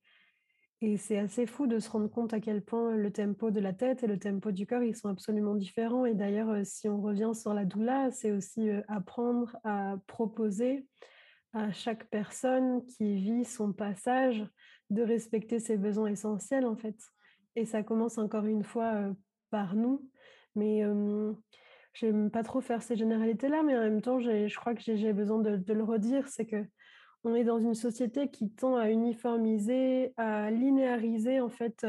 [0.81, 3.73] et c'est assez fou de se rendre compte à quel point le tempo de la
[3.73, 7.01] tête et le tempo du corps, ils sont absolument différents et d'ailleurs, heu, si on
[7.01, 10.87] revient sur la doula, c'est aussi, heu, apprendre à proposer
[11.53, 14.45] à chaque personne qui vit son passage
[14.91, 16.97] de respecter ses besoins essentiels, en fait.
[17.55, 19.15] Et ça commence encore une fois, heu,
[19.49, 20.09] par nous
[20.55, 21.35] mais hem,
[21.93, 25.39] j'aime pas trop faire ces généralités-là mais en même temps, je crois que j'ai besoin
[25.39, 31.41] de le redire, c'est qu'on est dans une société qui tend à uniformiser, à linéariser,
[31.41, 31.85] en fait,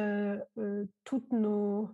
[1.05, 1.91] toutes nos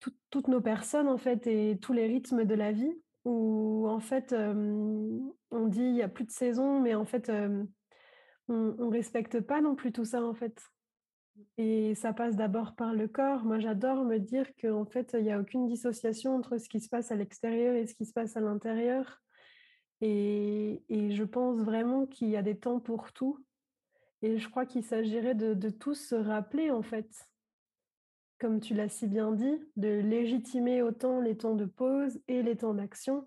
[0.00, 2.92] toutes toutes nos personnes, en fait et tous les rythmes de la vie
[3.24, 7.68] où en fait, on dit: «Il y a plus de saison» mais en fait, on
[8.48, 10.62] on respecte pas non plus tout ça, en fait
[11.56, 13.44] et ça passe d'abord par le corps.
[13.44, 16.88] Moi, j'adore me dire qu'en fait, il y a aucune dissociation entre ce qui se
[16.88, 19.20] passe à l'extérieur et ce qui se passe à l'intérieur
[20.00, 23.44] et je pense vraiment qu'il y a des temps pour tout
[24.22, 27.28] et je crois qu'il s'agirait de tous se rappeler, en fait
[28.38, 32.56] comme tu l'as si bien dit, de légitimer autant les temps de pause et les
[32.56, 33.26] temps d'action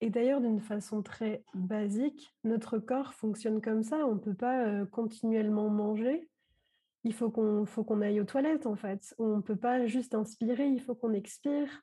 [0.00, 4.06] et d'ailleurs d'une façon très basique, notre corps fonctionne comme ça.
[4.06, 6.28] On peut pas, heu, continuellement manger.
[7.04, 9.14] Il faut qu'on faut qu'on aille aux toilettes, en fait.
[9.18, 11.82] On peut pas juste inspirer, il faut qu'on expire.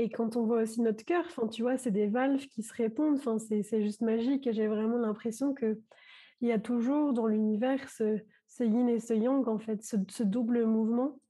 [0.00, 2.72] Et quand on voit aussi notre cœur, enfin, tu vois, c'est des valves qui se
[2.72, 5.78] répondent, enfin, c'est juste magique et j'ai vraiment l'impression qu'il
[6.40, 9.96] il y a toujours dans l'univers ce, ce yin et ce yang, en fait, ce,
[10.08, 11.20] ce double mouvement.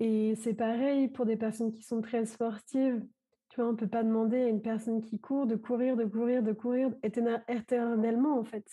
[0.00, 3.04] Et c'est pareil pour des personnes qui sont très sportives.
[3.50, 6.06] Tu vois, on ne peut pas demander à une personne qui court de courir, de
[6.06, 8.64] courir, de courir éternellement, en fait.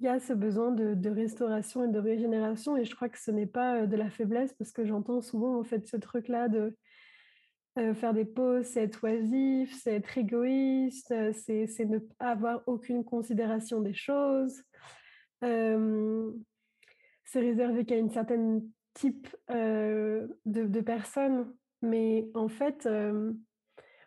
[0.00, 3.30] Il y a ce besoin de, restauration et de régénération, et je crois que ce
[3.30, 6.76] n'est pas de la faiblesse, parce que j'entends souvent, en fait, ce truc-là de
[7.78, 12.62] euh, faire des pauses, c'est être oisif, c'est être égoïste, euh, c'est ne pas avoir
[12.66, 14.62] aucune considération des choses.
[15.44, 16.30] Euh,
[17.24, 18.62] c'est réservé qu'à une certaine
[18.94, 21.52] type de, de, personnes.
[21.82, 22.88] Mais en fait,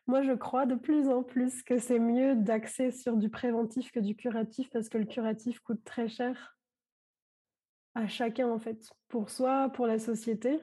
[0.09, 3.99] moi, je crois de plus en plus que c'est mieux d'axer sur du préventif que
[3.99, 6.57] du curatif parce que le curatif coûte très cher
[7.93, 10.59] à chacun, en fait, pour soi, pour la société.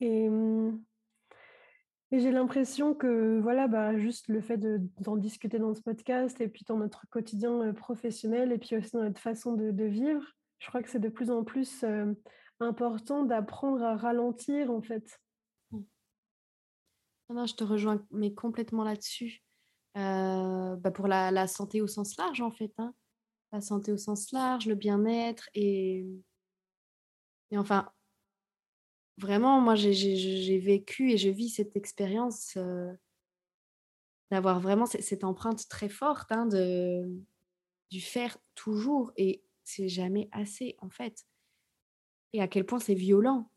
[0.00, 0.28] Et,
[2.10, 4.58] j'ai l'impression que, voilà, bah, juste le fait
[5.00, 9.02] d'en discuter dans ce podcast et puis dans notre quotidien professionnel et puis aussi dans
[9.02, 10.22] notre façon de, vivre,
[10.58, 11.86] je crois que c'est de plus en plus
[12.60, 15.18] important d'apprendre à ralentir, en fait.
[17.32, 17.36] Mmh.
[17.36, 19.42] Non, je te rejoins mais complètement là-dessus.
[19.96, 22.72] Euh, bah pour la, la, santé au sens large, en fait.
[22.78, 22.94] Hein.
[23.52, 26.06] La santé au sens large, le bien-être et,
[27.50, 27.92] et enfin,
[29.18, 32.90] vraiment, moi, j'ai vécu et je vis cette expérience euh,
[34.30, 37.06] d'avoir vraiment cette, empreinte très forte hein, de,
[37.90, 41.26] du faire toujours et c'est jamais assez, en fait.
[42.32, 43.50] Et à quel point c'est violent,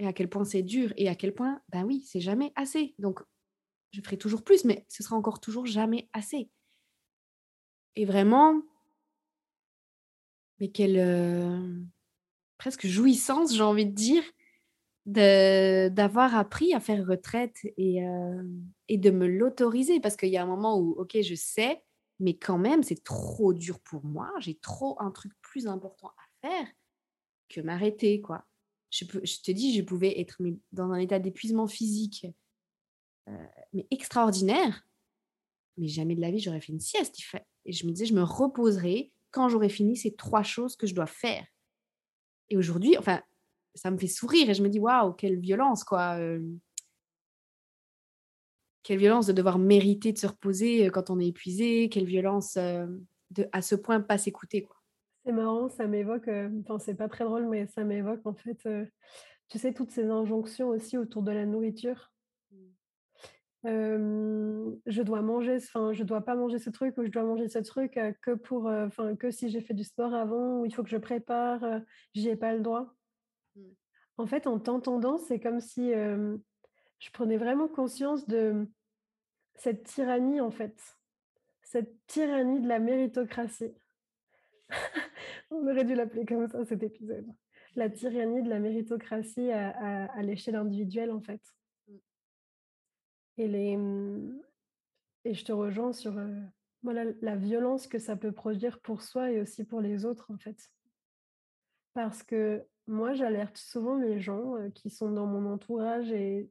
[0.00, 2.94] et à quel point c'est dur, et à quel point, ben oui, c'est jamais assez.
[2.98, 3.20] Donc,
[3.92, 6.48] je ferai toujours plus, mais ce sera encore toujours jamais assez.
[7.96, 8.62] Et vraiment,
[10.58, 11.80] mais quelle euh,
[12.56, 14.22] presque jouissance, j'ai envie de dire,
[15.04, 18.42] d'avoir appris à faire retraite et, euh,
[18.88, 21.84] et de me l'autoriser parce qu'il y a un moment où, ok, je sais,
[22.20, 24.32] mais quand même, c'est trop dur pour moi.
[24.38, 26.66] J'ai trop un truc plus important à faire
[27.50, 28.46] que m'arrêter, quoi.
[28.90, 30.38] Je, te dis, je pouvais être
[30.72, 32.26] dans un état d'épuisement physique,
[33.28, 34.84] euh, mais extraordinaire.
[35.76, 37.16] Mais jamais de la vie, j'aurais fait une sieste.
[37.64, 40.94] Et je me disais, je me reposerai quand j'aurai fini ces trois choses que je
[40.94, 41.46] dois faire.
[42.48, 43.22] Et aujourd'hui, enfin,
[43.76, 46.18] ça me fait sourire et je me dis waouh, quelle violence quoi.
[48.82, 53.48] quelle violence de devoir mériter de se reposer quand on est épuisé, quelle violence de
[53.52, 54.79] à ce point pas s'écouter quoi.
[55.24, 56.30] C'est marrant, ça m'évoque,
[56.60, 58.66] enfin c'est pas très drôle, mais ça m'évoque en fait,
[59.48, 62.12] tu sais, toutes ces injonctions aussi autour de la nourriture.
[63.62, 64.78] Mmh.
[64.86, 67.58] je dois manger, enfin, je dois pas manger ce truc ou je dois manger ce
[67.58, 70.88] truc que pour, enfin, que si j'ai fait du sport avant ou il faut que
[70.88, 71.62] je prépare,
[72.14, 72.94] j'y ai pas le droit.
[73.56, 73.62] Mmh.
[74.16, 78.68] En fait, en t'entendant, c'est comme si je prenais vraiment conscience de
[79.56, 80.78] cette tyrannie, en fait.
[81.62, 83.74] Cette tyrannie de la méritocratie.
[85.50, 87.26] On aurait dû l'appeler comme ça, cet épisode.
[87.76, 91.42] La tyrannie de la méritocratie à, l'échelle individuelle, en fait.
[91.88, 91.96] Mmh.
[93.38, 94.42] Et, les, mmh,
[95.24, 96.14] et je te rejoins sur
[96.82, 100.38] voilà, la violence que ça peut produire pour soi et aussi pour les autres, en
[100.38, 100.70] fait.
[101.94, 106.50] Parce que moi, j'alerte souvent les gens qui sont dans mon entourage et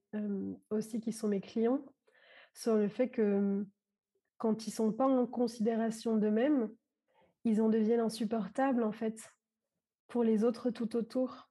[0.70, 1.84] aussi qui sont mes clients
[2.54, 3.68] sur le fait que mmh,
[4.38, 6.70] quand ils ne sont pas en considération d'eux-mêmes,
[7.50, 9.34] ils en deviennent insupportables en fait
[10.08, 11.50] pour les autres tout autour.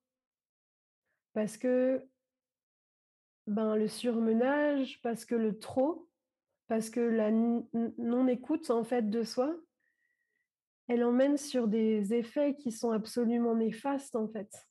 [1.33, 2.05] Parce que
[3.47, 6.09] ben, le surmenage, parce que le trop,
[6.67, 9.57] parce que la non-écoute en fait de soi,
[10.89, 14.69] elle emmène sur des effets qui sont absolument néfastes en fait.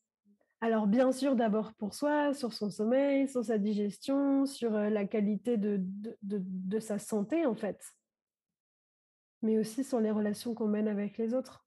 [0.59, 5.57] Alors bien sûr, d'abord pour soi, sur son sommeil, sur sa digestion, sur la qualité
[5.57, 5.79] de,
[6.23, 7.79] de, sa santé en fait,
[9.41, 11.65] mais aussi sur les relations qu'on mène avec les autres.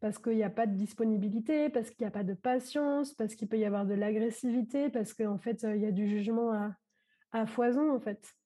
[0.00, 3.34] Parce qu'il n'y a pas de disponibilité, parce qu'il n'y a pas de patience, parce
[3.34, 6.52] qu'il peut y avoir de l'agressivité, parce qu'en fait, il y a du jugement
[7.32, 8.36] à, foison en fait.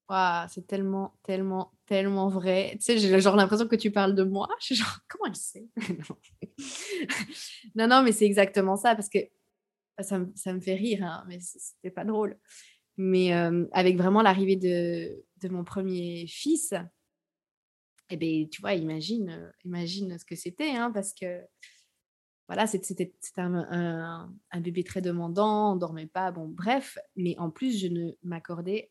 [0.49, 2.71] c'est tellement, tellement, tellement vrai.
[2.77, 4.49] Tu sais, j'ai genre l'impression que tu parles de moi.
[4.61, 5.69] Je suis genre, comment elle sait?
[7.75, 9.19] Non, non, mais c'est exactement ça, parce que
[10.01, 12.39] ça, me, fait rire, hein, mais c'était pas drôle.
[12.97, 13.33] Mais
[13.73, 16.75] avec vraiment l'arrivée de, de, mon premier fils,
[18.11, 21.43] eh ben, tu vois, imagine, imagine ce que c'était, hein, parce que
[22.49, 27.89] voilà, c'était un, bébé très demandant, on dormait pas, bon, bref, mais en plus, je
[27.89, 28.91] ne m'accordais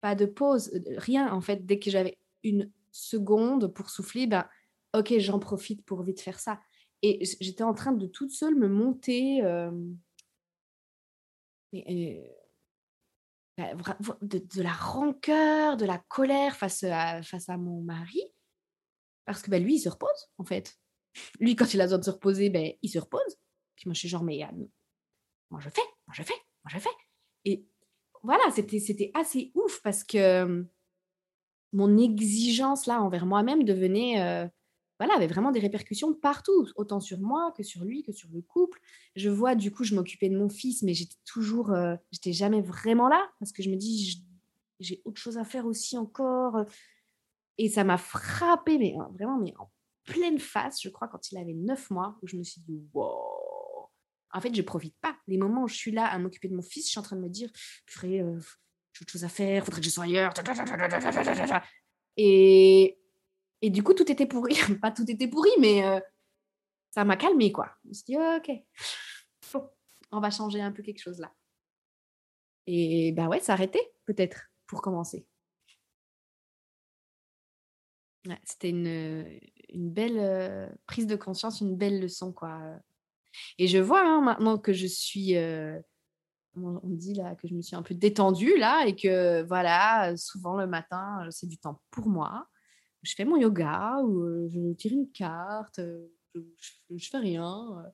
[0.00, 4.48] pas de pause, rien, en fait, dès que j'avais une seconde pour souffler, ben,
[4.94, 6.60] ok, j'en profite pour vite faire ça.
[7.02, 9.42] Et j'étais en train de toute seule me monter
[11.72, 11.82] bah,
[13.58, 18.22] de, la rancœur, de la colère face à, face à mon mari.
[19.24, 20.78] Parce que bah, lui, il se repose, en fait.
[21.40, 23.36] Lui, quand il a besoin de se reposer, ben, il se repose.
[23.76, 24.46] Puis moi, je suis genre, mais
[25.50, 26.34] moi, je fais, moi, je fais,
[26.64, 26.90] moi, je fais.
[27.44, 27.66] Et
[28.22, 30.66] voilà, c'était, assez ouf parce que
[31.72, 34.48] mon exigence là envers moi-même devenait, euh,
[34.98, 38.40] voilà, avait vraiment des répercussions partout, autant sur moi que sur lui, que sur le
[38.40, 38.80] couple.
[39.14, 42.62] Je vois, du coup, je m'occupais de mon fils, mais j'étais toujours, euh, j'étais jamais
[42.62, 44.24] vraiment là parce que je me dis,
[44.80, 46.64] j'ai autre chose à faire aussi encore.
[47.58, 49.70] Et ça m'a frappé, mais vraiment, mais en
[50.04, 53.90] pleine face, je crois, quand il avait neuf mois, où je me suis dit, wow.
[54.32, 55.16] En fait, je profite pas.
[55.26, 57.16] Les moments où je suis là à m'occuper de mon fils, je suis en train
[57.16, 57.50] de me dire,
[57.86, 58.38] purée, euh,
[58.92, 60.32] j'ai autre chose à faire, faudrait que je sois ailleurs.
[62.16, 62.98] Et,
[63.62, 64.54] et du coup, tout était pourri.
[64.80, 66.00] pas tout était pourri, mais euh,
[66.90, 67.70] ça m'a calmé, quoi.
[67.84, 68.50] Je me suis dit, ok,
[70.12, 71.32] on va changer un peu quelque chose là.
[72.66, 75.26] Et ben ouais, s'arrêter, peut-être, pour commencer.
[78.44, 79.38] c'était une,
[79.74, 82.60] belle euh, prise de conscience, une belle leçon, quoi.
[83.58, 85.78] Et je vois hein, maintenant que je suis, euh,
[86.56, 90.56] on dit là, que je me suis un peu détendue là, et que voilà, souvent
[90.56, 92.48] le matin, euh, c'est du temps pour moi.
[93.02, 95.80] Je fais mon yoga ou je tire une carte,
[96.34, 96.40] je,
[96.96, 97.84] je, fais rien.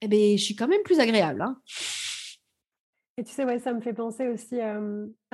[0.00, 1.42] Eh bien, je suis quand même plus agréable.
[1.42, 1.60] Hein.
[3.18, 4.80] Et tu sais, ouais, ça me fait penser aussi à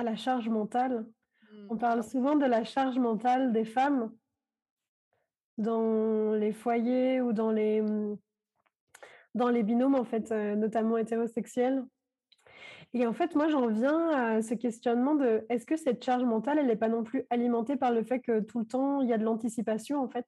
[0.03, 1.05] la charge mentale.
[1.51, 1.67] Mmh.
[1.69, 4.11] On parle souvent de la charge mentale des femmes
[5.57, 8.17] dans les foyers ou dans les, mmh,
[9.35, 11.85] dans les binômes, en fait, euh, notamment hétérosexuels.
[12.95, 16.59] Et en fait, moi, j'en viens à ce questionnement de est-ce que cette charge mentale,
[16.59, 19.13] elle n'est pas non plus alimentée par le fait que tout le temps, il y
[19.13, 20.25] a de l'anticipation, en fait?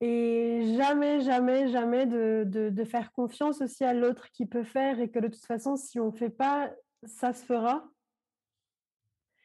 [0.00, 5.10] Et jamais, jamais, jamais de, de, faire confiance aussi à l'autre qui peut faire et
[5.10, 6.72] que de toute façon, si on ne fait pas,
[7.04, 7.86] ça se fera.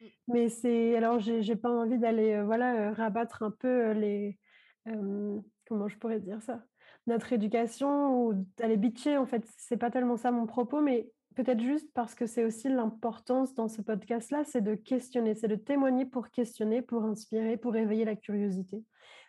[0.00, 0.06] Mmh.
[0.28, 4.38] Mais c'est alors j'ai pas envie d'aller voilà rabattre un peu les
[4.84, 6.64] comment je pourrais dire ça?
[7.06, 11.08] Notre éducation ou d'aller bitcher en fait c'est pas tellement ça mon propos mais
[11.38, 15.46] peut-être juste parce que c'est aussi l'importance dans ce podcast là c'est de questionner c'est
[15.46, 18.82] de témoigner pour questionner pour inspirer pour éveiller la curiosité.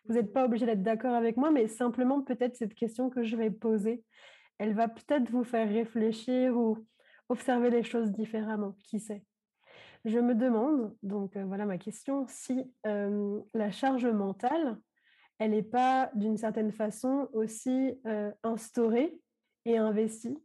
[0.06, 3.36] Vous n'êtes pas obligé d'être d'accord avec moi mais simplement peut-être cette question que je
[3.36, 4.04] vais poser
[4.58, 6.84] elle va peut-être vous faire réfléchir ou
[7.30, 9.24] observer les choses différemment qui sait.
[10.04, 14.80] Je me demande, donc voilà ma question, si la charge mentale,
[15.38, 18.02] elle n'est pas d'une certaine façon aussi
[18.44, 19.16] instaurée
[19.66, 20.38] et investie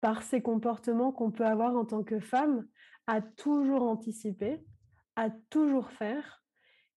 [0.00, 2.66] par ces comportements qu'on peut avoir en tant que femme
[3.06, 4.64] à toujours anticiper,
[5.16, 6.42] à toujours faire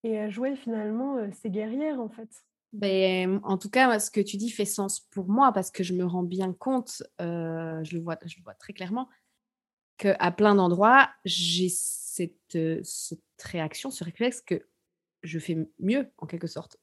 [0.02, 2.30] et à jouer finalement ces guerrières en fait.
[2.72, 5.92] Ben, en tout cas, ce que tu dis fait sens pour moi parce que je
[5.92, 9.08] me rends bien compte, je, le vois, je le vois très clairement,
[10.00, 14.66] qu'à plein d'endroits, j'ai cette, euh, cette réaction, ce réflexe que
[15.22, 16.78] je fais mieux, en quelque sorte.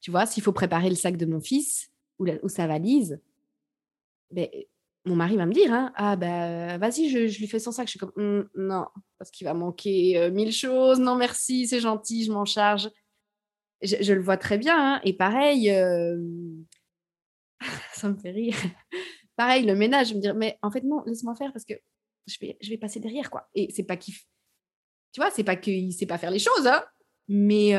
[0.00, 1.90] Tu vois, s'il faut préparer le sac de mon fils
[2.20, 3.20] ou, ou sa valise,
[4.30, 4.48] ben,
[5.06, 7.86] mon mari va me dire hein, Ah, ben, vas-y, je, lui fais son sac.
[7.86, 8.86] Je suis comme «Mmh, Non,
[9.18, 10.98] parce qu'il va manquer euh, mille choses.
[10.98, 12.90] Non, merci, c'est gentil, je m'en charge.
[13.82, 14.94] Je, le vois très bien.
[14.94, 16.18] Hein, et pareil, euh,
[17.92, 18.56] ça me fait rire.
[19.36, 21.74] pareil, le ménage, je me dire Mais en fait, non, laisse-moi faire parce que
[22.26, 23.48] je vais, je vais passer derrière, quoi.
[23.54, 24.14] Et c'est pas qu'il.
[25.12, 26.84] Tu vois, c'est pas qu'il sait pas faire les choses, hein,
[27.28, 27.70] mais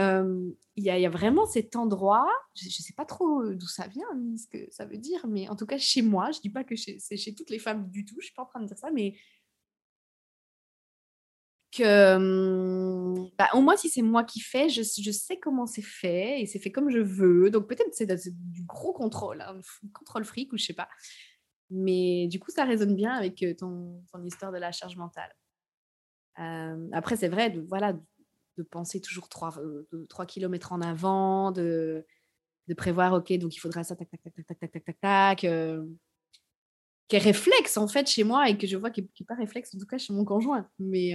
[0.75, 4.37] il y, a vraiment cet endroit, je ne sais pas trop d'où ça vient, ni
[4.37, 6.75] ce que ça veut dire, mais en tout cas chez moi, je dis pas que
[6.75, 8.91] c'est chez toutes les femmes du tout, je suis pas en train de dire ça,
[8.91, 9.15] mais
[11.71, 16.41] que bah, au moins si c'est moi qui fais, je, je sais comment c'est fait
[16.41, 17.49] et c'est fait comme je veux.
[17.49, 18.07] Donc peut-être c'est
[18.49, 20.89] du gros contrôle, un hein, contrôle fric ou je sais pas.
[21.69, 25.33] Mais du coup, ça résonne bien avec ton, ton histoire de la charge mentale.
[26.93, 27.93] après, c'est vrai, voilà,
[28.57, 29.59] de penser toujours 3,
[30.09, 32.05] 3 km en avant, de,
[32.67, 34.99] de prévoir, OK, donc il faudra ça, tac, tac, tac, tac, tac, tac, tac, tac,
[34.99, 35.51] tac.
[37.07, 39.79] qui réflexe, en fait, chez moi et que je vois qui n'est pas réflexe, en
[39.79, 40.69] tout cas, chez mon conjoint.
[40.79, 41.13] Mais.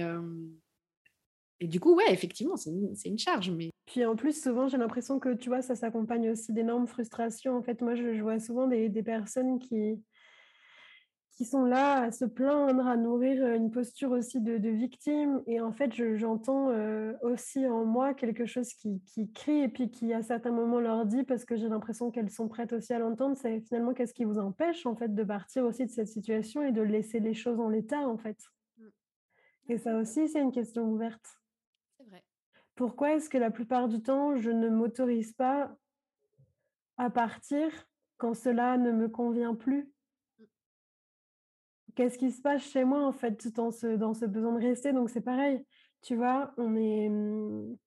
[1.59, 3.49] Et du coup, ouais, effectivement, c'est une, une, charge.
[3.49, 3.69] Mais...
[3.85, 7.55] Puis en plus, souvent, j'ai l'impression que, tu vois, ça s'accompagne aussi d'énormes frustrations.
[7.55, 10.03] En fait, moi, je, je vois souvent des, des personnes qui,
[11.35, 15.41] qui sont là à se plaindre, à nourrir une posture aussi de, victime.
[15.47, 16.69] Et en fait, j'entends
[17.21, 21.05] aussi en moi quelque chose qui, qui, crie et puis qui à certains moments leur
[21.05, 24.25] dit, parce que j'ai l'impression qu'elles sont prêtes aussi à l'entendre, c'est finalement qu'est-ce qui
[24.25, 27.59] vous empêche en fait de partir aussi de cette situation et de laisser les choses
[27.59, 28.37] en l'état en fait?
[28.77, 28.83] Mmh.
[29.69, 31.41] Et ça aussi, c'est une question ouverte.
[31.97, 32.23] C'est vrai.
[32.75, 35.75] Pourquoi est-ce que la plupart du temps, je ne m'autorise pas
[36.97, 37.69] à partir
[38.17, 39.92] quand cela ne me convient plus?
[41.95, 44.93] Qu'est-ce qui se passe chez moi en fait dans ce, dans ce besoin de rester
[44.93, 45.65] Donc c'est pareil,
[46.01, 47.77] tu vois, on est, mmh,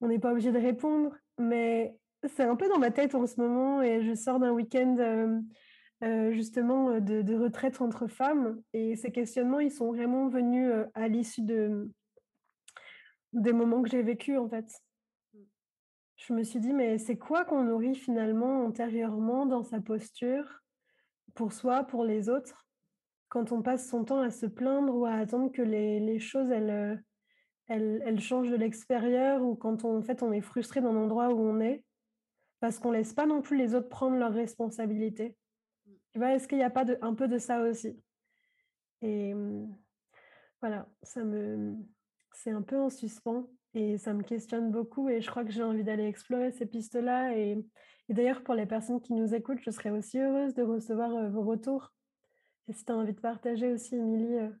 [0.00, 1.96] on n'est pas obligé de répondre, mais
[2.28, 5.42] c'est un peu dans ma tête en ce moment et je sors d'un week-end,
[6.30, 11.42] justement, de de retraite entre femmes et ces questionnements, ils sont vraiment venus, à l'issue
[11.42, 11.90] de
[13.32, 14.70] des moments que j'ai vécus, en fait.
[15.32, 15.38] Mmh.
[16.16, 20.62] Je me suis dit: «Mais c'est quoi qu'on nourrit finalement antérieurement dans sa posture,
[21.34, 22.66] pour soi, pour les autres,
[23.32, 26.50] quand on passe son temps à se plaindre ou à attendre que les les choses
[26.50, 26.98] elles, heu,
[27.66, 31.30] elles elles changent de l'extérieur ou quand on en fait, on est frustré dans l'endroit
[31.30, 31.82] où on est?»
[32.60, 35.34] parce qu'on laisse pas non plus les autres prendre leurs responsabilités.
[35.86, 35.90] Mmh.
[36.12, 36.34] Tu vois?
[36.34, 37.98] Est-ce qu'il y a pas de un peu de ça aussi?
[39.00, 39.78] Et mmh,
[40.60, 41.74] voilà, ça me
[42.34, 45.62] c'est un peu en suspens et ça me questionne beaucoup et je crois que j'ai
[45.62, 47.56] envie d'aller explorer ces pistes-là et
[48.10, 51.30] et d'ailleurs pour les personnes qui nous écoutent, je serais aussi heureuse de recevoir, heu,
[51.30, 51.94] vos retours
[52.68, 54.58] et si tu as envie de partager aussi Émilie, heu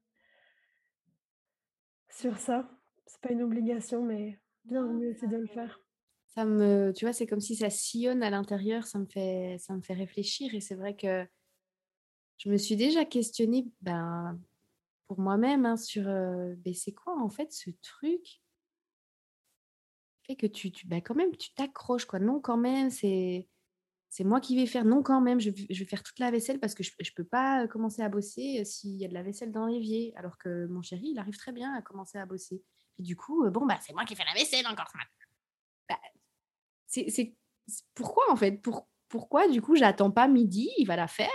[2.10, 2.70] sur ça,
[3.06, 5.80] c'est pas une obligation, mais bienvenue aussi ça de le faire.
[6.34, 9.74] ça me tu vois, c'est comme si ça sillonne à l'intérieur, ça me fait ça
[9.74, 11.26] me fait réfléchir et c'est vrai que
[12.38, 14.38] je me suis déjà questionnée, ben,
[15.08, 18.42] pour moi-même, hein, sur, heu, beh, c'est quoi en fait ce truc
[20.26, 22.18] fait que tu tu bah, quand même tu t'accroches quoi.
[22.18, 23.48] Non quand même, c'est
[24.14, 24.84] c'est moi qui vais faire.
[24.84, 27.64] Non quand même, je vais faire toute la vaisselle parce que je je peux pas,
[27.64, 30.12] heu, commencer à bosser, heu, s'il y a de la vaisselle dans l'évier.
[30.16, 32.62] Alors que mon chéri, il arrive très bien à commencer à bosser
[32.98, 34.92] et du coup, heu, bon, bah, c'est moi qui fais la vaisselle encore.
[35.88, 35.98] Bah,
[36.86, 37.36] c'est
[37.94, 38.52] pourquoi en fait?
[38.62, 41.30] Pour pourquoi du coup j'attends pas midi, il va la faire?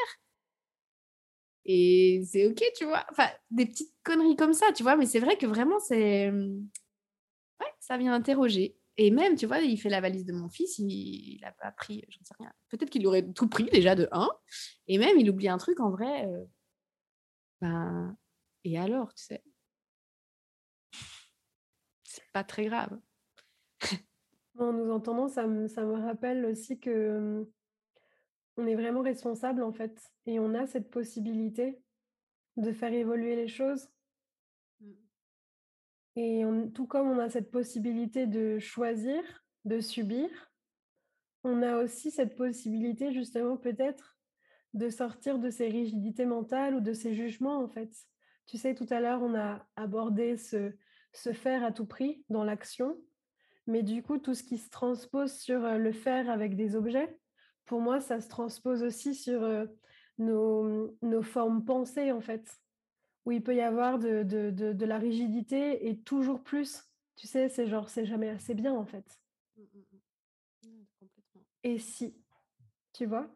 [1.65, 3.05] Et c'est OK, tu vois?
[3.11, 4.95] Enfin, des petites conneries comme ça, tu vois?
[4.95, 9.78] Mais c'est vrai que vraiment c'est, ouais, ça vient interroger et même, tu vois, il
[9.80, 12.52] fait la valise de mon fils, il il a pas pris, j'en sais rien.
[12.70, 14.30] Peut-être qu'il aurait tout pris déjà de 1
[14.88, 16.48] et même il oublie un truc en vrai, heu
[17.62, 18.18] ben
[18.64, 19.43] et alors, tu sais?
[22.04, 23.00] C'est pas très grave.
[24.60, 27.45] En nous entendant, ça me ça me rappelle aussi que, mmh,
[28.58, 31.82] on est vraiment responsable en fait et on a cette possibilité
[32.58, 33.89] de faire évoluer les choses.
[36.18, 36.43] Et
[36.74, 39.22] tout comme on a cette possibilité de choisir,
[39.65, 40.30] de subir,
[41.43, 44.18] on a aussi cette possibilité justement peut-être
[44.74, 47.93] de sortir de ces rigidités mentales ou de ces jugements en fait.
[48.47, 50.74] Tu sais, tout à l'heure, on a abordé ce
[51.34, 52.97] faire à tout prix dans l'action
[53.68, 57.20] Mais du coup, tout ce qui se transpose sur, heu, le faire avec des objets,
[57.65, 59.41] pour moi, ça se transpose aussi sur,
[60.18, 62.49] mmh, nos formes pensées, en fait,
[63.28, 66.86] où il peut y avoir de de de de la rigidité et toujours plus.
[67.17, 69.19] Tu sais, c'est genre, c'est jamais assez bien, en fait.
[69.57, 69.80] Mmh mh
[70.63, 70.69] mh.
[70.69, 71.45] Mmh, complètement.
[71.63, 72.15] «Et si?»
[72.93, 73.28] Tu vois?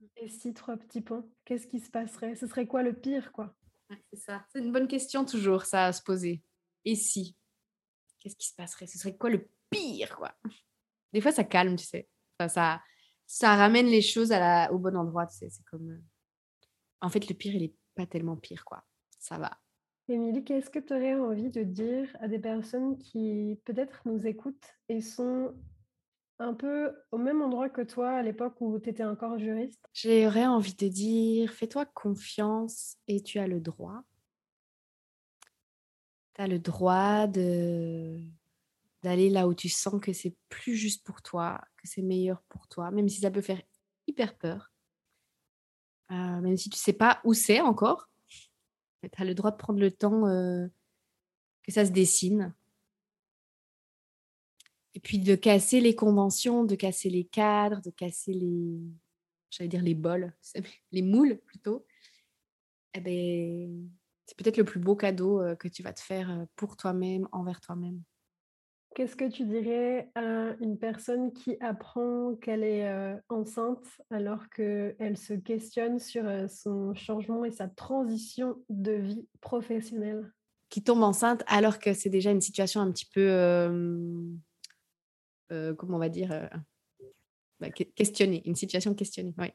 [0.00, 0.06] Mmh.
[0.18, 1.24] «Et si?» 3 petits points.
[1.46, 2.34] Qu'est-ce qui se passerait?
[2.36, 3.54] Ce serait quoi le pire, quoi?
[3.90, 4.44] Ouais, c'est ça.
[4.52, 6.42] C'est une bonne question toujours ça à se poser.
[6.84, 7.36] «Et si?»
[8.20, 8.86] Qu'est-ce qui se passerait?
[8.86, 10.34] Ce serait quoi le pire, quoi?
[11.12, 12.08] Des fois, ça calme, tu sais?
[12.38, 12.82] Enfin, ça
[13.26, 15.50] ça ramène les choses à la au bon endroit, tu sais?
[15.50, 16.02] C'est comme, heu,
[17.02, 18.84] en fait, le pire, il est pas tellement pire, quoi.
[19.22, 19.52] Ça va.
[20.08, 24.76] Émilie, qu'est-ce que tu aurais envie de dire à des personnes qui, peut-être, nous écoutent
[24.88, 25.54] et sont
[26.40, 29.80] Un peu au même endroit que toi à l'époque où tu étais encore juriste?
[29.94, 34.02] J'aurais envie de dire: «Fais-toi confiance et tu as le droit».
[36.34, 38.20] Tu as le droit de
[39.04, 42.66] d'aller là où tu sens que c'est plus juste pour toi, que c'est meilleur pour
[42.66, 43.62] toi, même si ça peut faire
[44.08, 44.72] hyper peur,
[46.10, 48.08] heu, même si tu sais pas où c'est encore,
[49.08, 50.70] tu as le droit de prendre le temps, heu,
[51.64, 52.54] que ça se dessine
[54.94, 58.78] et puis de casser les conventions, de casser les cadres, de casser les
[59.50, 60.32] j'allais dire les bols,
[60.92, 61.84] les moules plutôt
[62.94, 63.68] et beh,
[64.26, 67.28] c'est peut-être le plus beau cadeau, heu, que tu vas te faire, heu, pour toi-même,
[67.32, 68.02] envers toi-même.
[68.94, 75.16] Qu'est-ce que tu dirais à une personne qui apprend qu'elle est, heu, enceinte alors qu'elle
[75.16, 80.30] se questionne sur, heu, son changement et sa transition de vie professionnelle?
[80.68, 83.20] Qui tombe enceinte alors que c'est déjà une situation un petit peu,
[85.50, 86.50] heu, comment on va dire?
[87.60, 89.48] Bah, que questionnée, une situation questionnée, oui.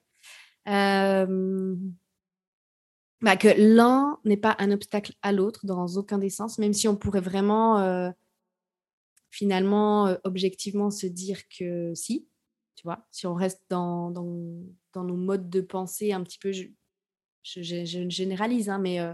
[3.22, 6.88] Bah, que l'un n'est pas un obstacle à l'autre dans aucun des sens, même si
[6.88, 8.14] on pourrait vraiment,
[9.38, 12.28] finalement, heu, objectivement se dire que si,
[12.76, 13.06] tu vois?
[13.12, 16.66] Si on reste dans nos modes de pensée un petit peu, je
[17.44, 19.14] je gé je généralise, hein, mais heu,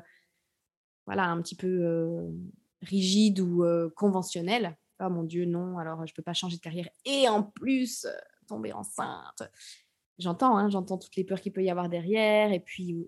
[1.05, 2.33] voilà, un petit peu, heu,
[2.81, 3.63] rigide ou
[3.95, 4.77] conventionnel.
[4.99, 8.07] «Ah mon Dieu, non, alors je peux pas changer de carrière et en plus,
[8.47, 9.43] tomber enceinte».
[10.19, 13.07] J'entends, hein, j'entends toutes les peurs qu'il peut y avoir derrière et puis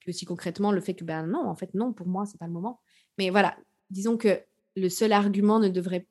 [0.00, 2.46] puis aussi concrètement le fait que, ben, non, en fait, non, pour moi, c'est pas
[2.46, 2.80] le moment.
[3.18, 3.56] Mais voilà,
[3.90, 4.42] disons que
[4.78, 6.06] le seul argument ne devrait,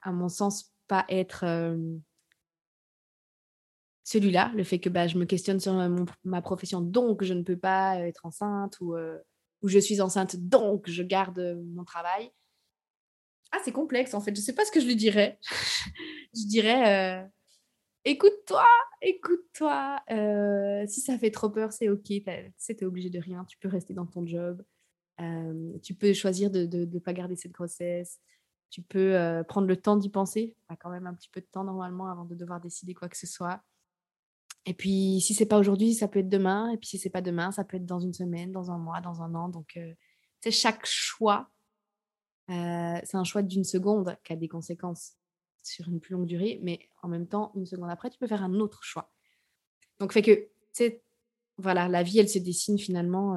[0.00, 2.00] à mon sens, pas être, hem
[4.04, 5.74] celui-là, le fait que bah, je me questionne sur
[6.24, 8.96] ma profession, donc je ne peux pas être enceinte, ou,
[9.64, 12.32] je suis enceinte, donc je garde mon travail.
[13.52, 14.34] Ah, c'est complexe en fait.
[14.34, 15.38] Je ne sais pas ce que je lui dirais.
[16.34, 17.28] je dirais
[18.04, 18.66] écoute-toi,
[19.02, 20.00] écoute-toi.
[20.88, 22.04] si ça fait trop peur, c'est ok.
[22.04, 23.44] Tu es obligé de rien.
[23.44, 24.62] Tu peux rester dans ton job.
[25.82, 28.20] Tu peux choisir de ne pas garder cette grossesse.
[28.70, 30.56] Tu peux prendre le temps d'y penser.
[30.66, 33.08] Tu as quand même un petit peu de temps normalement avant de devoir décider quoi
[33.08, 33.62] que ce soit.
[34.64, 36.70] Et puis, si c'est pas aujourd'hui, ça peut être demain.
[36.70, 39.00] Et puis, si c'est pas demain, ça peut être dans une semaine, dans un mois,
[39.00, 39.48] dans un an.
[39.48, 39.78] Donc,
[40.40, 41.50] c'est chaque choix,
[42.48, 45.14] c'est un choix d'une seconde qui a des conséquences
[45.62, 46.60] sur une plus longue durée.
[46.62, 49.12] Mais en même temps, une seconde après, tu peux faire un autre choix.
[49.98, 50.48] Donc, fait que,
[51.58, 53.36] voilà, la vie, elle se dessine finalement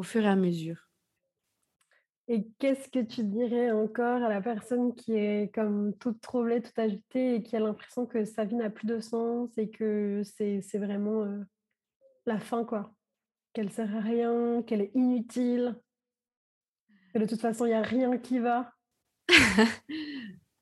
[0.00, 0.88] au fur et à mesure.
[2.26, 6.78] Et qu'est-ce que tu dirais encore à la personne qui est comme toute troublée, toute
[6.78, 10.78] agitée et qui a l'impression que sa vie n'a plus de sens et que c'est
[10.78, 11.26] vraiment
[12.24, 12.94] la fin, quoi?
[13.52, 15.78] Qu'elle sert à rien, qu'elle est inutile,
[17.12, 18.72] que de toute façon, il n'y a rien qui va?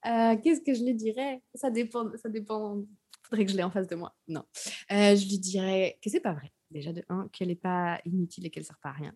[0.07, 1.43] Euh, Qu'est-ce que je lui dirais?
[1.57, 2.09] Ça dépend.
[2.17, 2.85] Ça dépend.
[3.25, 4.15] Faudrait que je l'ai en face de moi.
[4.29, 4.45] Non.
[4.93, 6.53] Euh, je lui dirais que c'est pas vrai.
[6.71, 9.13] Déjà, de un, qu'elle n'est pas inutile et qu'elle ne sert pas à rien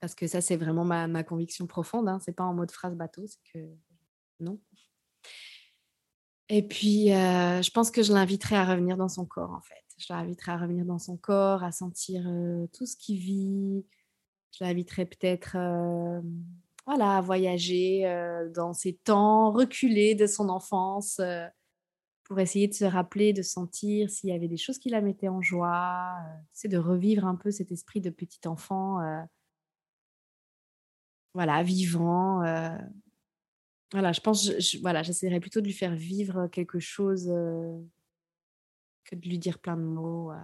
[0.00, 2.08] parce que ça, c'est vraiment ma, conviction profonde.
[2.08, 2.20] Hein.
[2.24, 3.68] C'est pas en mode phrase bateau, c'est que
[4.40, 4.60] non.
[6.48, 9.74] Et puis, euh, je pense que je l'inviterai à revenir dans son corps, en fait.
[9.98, 13.84] Je l'inviterai à revenir dans son corps, à sentir euh, tout ce qu'il vit.
[14.56, 16.20] Je l'inviterai peut-être euh,
[16.86, 18.04] voilà, à voyager
[18.54, 21.20] dans ses temps reculés de son enfance
[22.24, 25.28] pour essayer de se rappeler, de sentir s'il y avait des choses qui la mettaient
[25.28, 26.14] en joie.
[26.52, 29.00] c'est de revivre un peu cet esprit de petit enfant
[31.34, 32.42] voilà, vivant.
[32.42, 32.76] Euh,
[33.92, 37.78] voilà, je pense, je, voilà, j'essaierai plutôt de lui faire vivre quelque chose euh,
[39.04, 40.32] que de lui dire plein de mots.
[40.32, 40.36] Euh.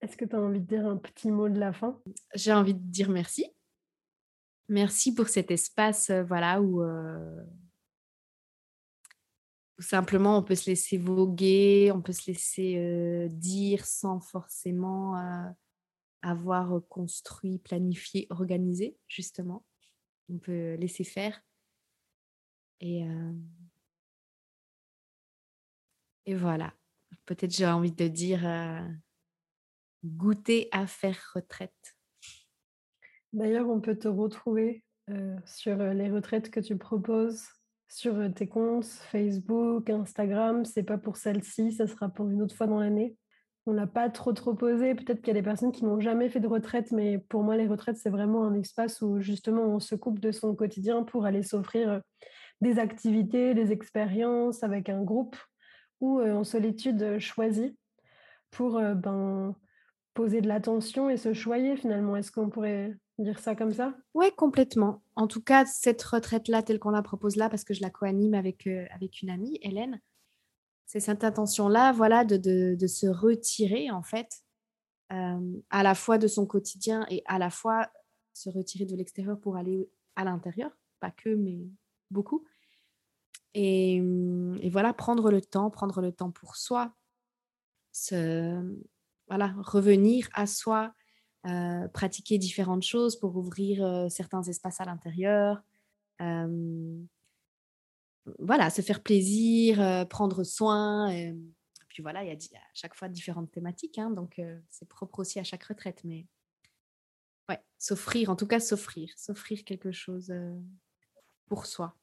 [0.00, 2.00] Est-ce que tu as envie de dire un petit mot de la fin?
[2.34, 3.46] J'ai envie de dire merci.
[4.68, 6.80] Merci pour cet espace, voilà, où,
[9.80, 15.16] simplement on peut se laisser voguer, on peut se laisser dire sans forcément
[16.22, 19.64] avoir construit, planifié, organisé, justement
[20.30, 21.40] on peut laisser faire.
[22.80, 23.04] Et,
[26.26, 26.72] et voilà.
[27.26, 28.40] Peut-être j'ai envie de dire
[30.04, 31.96] goûter à faire retraite.
[33.32, 34.82] D'ailleurs, on peut te retrouver
[35.44, 37.44] sur les retraites que tu proposes
[37.88, 40.64] sur tes comptes Facebook, Instagram.
[40.64, 43.16] C'est pas pour celle-ci, ça sera pour une autre fois dans l'année
[43.70, 44.94] on l'a pas trop trop posé.
[44.94, 47.56] Peut-être qu'il y a des personnes qui n'ont jamais fait de retraite, mais pour moi,
[47.56, 51.24] les retraites, c'est vraiment un espace où justement on se coupe de son quotidien pour
[51.24, 52.00] aller s'offrir euh,
[52.60, 55.36] des activités, des expériences avec un groupe
[56.00, 57.76] ou euh, en solitude choisie
[58.50, 59.54] pour euh, ben,
[60.14, 62.16] poser de l'attention et se choyer finalement.
[62.16, 63.94] Est-ce qu'on pourrait dire ça comme ça?
[64.14, 65.02] Oui, complètement.
[65.14, 68.34] En tout cas, cette retraite-là, telle qu'on la propose là, parce que je la co-anime
[68.34, 70.00] avec, avec une amie, Hélène,
[70.90, 72.36] c'est cette intention-là, voilà, de,
[72.74, 74.42] de, se retirer en fait,
[75.08, 77.88] à la fois de son quotidien et à la fois
[78.34, 81.60] se retirer de l'extérieur pour aller à l'intérieur, pas que, mais
[82.10, 82.44] beaucoup.
[83.54, 84.02] Et,
[84.72, 86.92] voilà, prendre le temps, prendre le temps pour soi,
[87.92, 88.60] se,
[89.28, 90.92] voilà, revenir à soi,
[91.92, 95.62] pratiquer différentes choses pour ouvrir certains espaces à l'intérieur
[98.40, 101.10] voilà, se faire plaisir, euh, prendre soin.
[101.10, 101.34] Et,
[101.88, 105.20] puis voilà, il y, a à chaque fois différentes thématiques, hein, donc euh, c'est propre
[105.20, 106.00] aussi à chaque retraite.
[106.04, 106.26] Mais
[107.48, 110.56] ouais, s'offrir, en tout cas s'offrir, s'offrir quelque chose euh,
[111.48, 111.96] pour soi.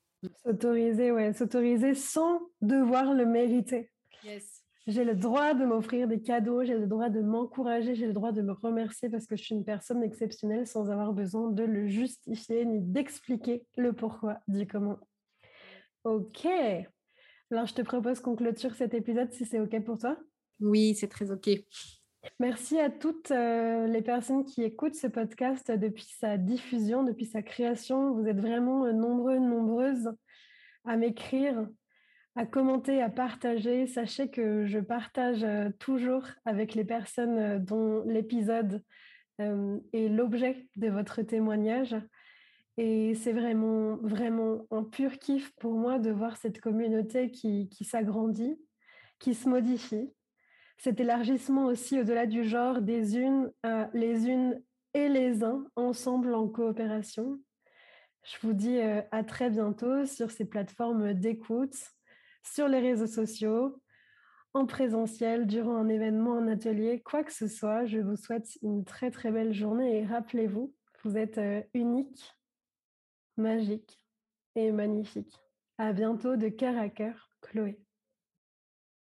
[0.44, 3.92] S'autoriser, ouais, s'autoriser sans devoir le mériter.
[4.88, 8.32] J'ai le droit de m'offrir des cadeaux, j'ai le droit de m'encourager, j'ai le droit
[8.32, 11.88] de me remercier parce que je suis une personne exceptionnelle sans avoir besoin de le
[11.88, 14.98] justifier ni d'expliquer le pourquoi du comment.
[16.04, 16.48] Ok.
[17.52, 20.18] Alors, je te propose qu'on clôture cet épisode si c'est OK pour toi.
[20.60, 21.50] Oui, c'est très OK.
[22.40, 27.42] Merci à toutes euh, les personnes qui écoutent ce podcast depuis sa diffusion, depuis sa
[27.42, 28.14] création.
[28.14, 30.12] Vous êtes vraiment euh, nombreux, nombreuses
[30.86, 31.68] à m'écrire,
[32.36, 33.88] à commenter, à partager.
[33.88, 38.84] Sachez que je partage euh, toujours avec les personnes dont l'épisode
[39.40, 41.96] est l'objet de votre témoignage.
[42.78, 47.84] Et c'est vraiment, vraiment un pur kiff pour moi de voir cette communauté qui, qui
[47.84, 48.60] s'agrandit,
[49.20, 50.14] qui se modifie.
[50.78, 53.52] Cet élargissement aussi au-delà du genre des unes,
[53.94, 54.62] les unes
[54.94, 57.40] et les uns ensemble en coopération.
[58.24, 61.76] Je vous dis euh, à très bientôt sur ces plateformes d'écoute,
[62.44, 63.82] sur les réseaux sociaux,
[64.54, 67.86] en présentiel, durant un événement, un atelier, quoi que ce soit.
[67.86, 70.74] Je vous souhaite une très très belle journée et rappelez-vous,
[71.04, 72.34] vous êtes euh, unique
[73.38, 73.98] magique
[74.56, 75.36] et magnifique.
[75.78, 77.80] À bientôt de cœur à cœur, Chloé.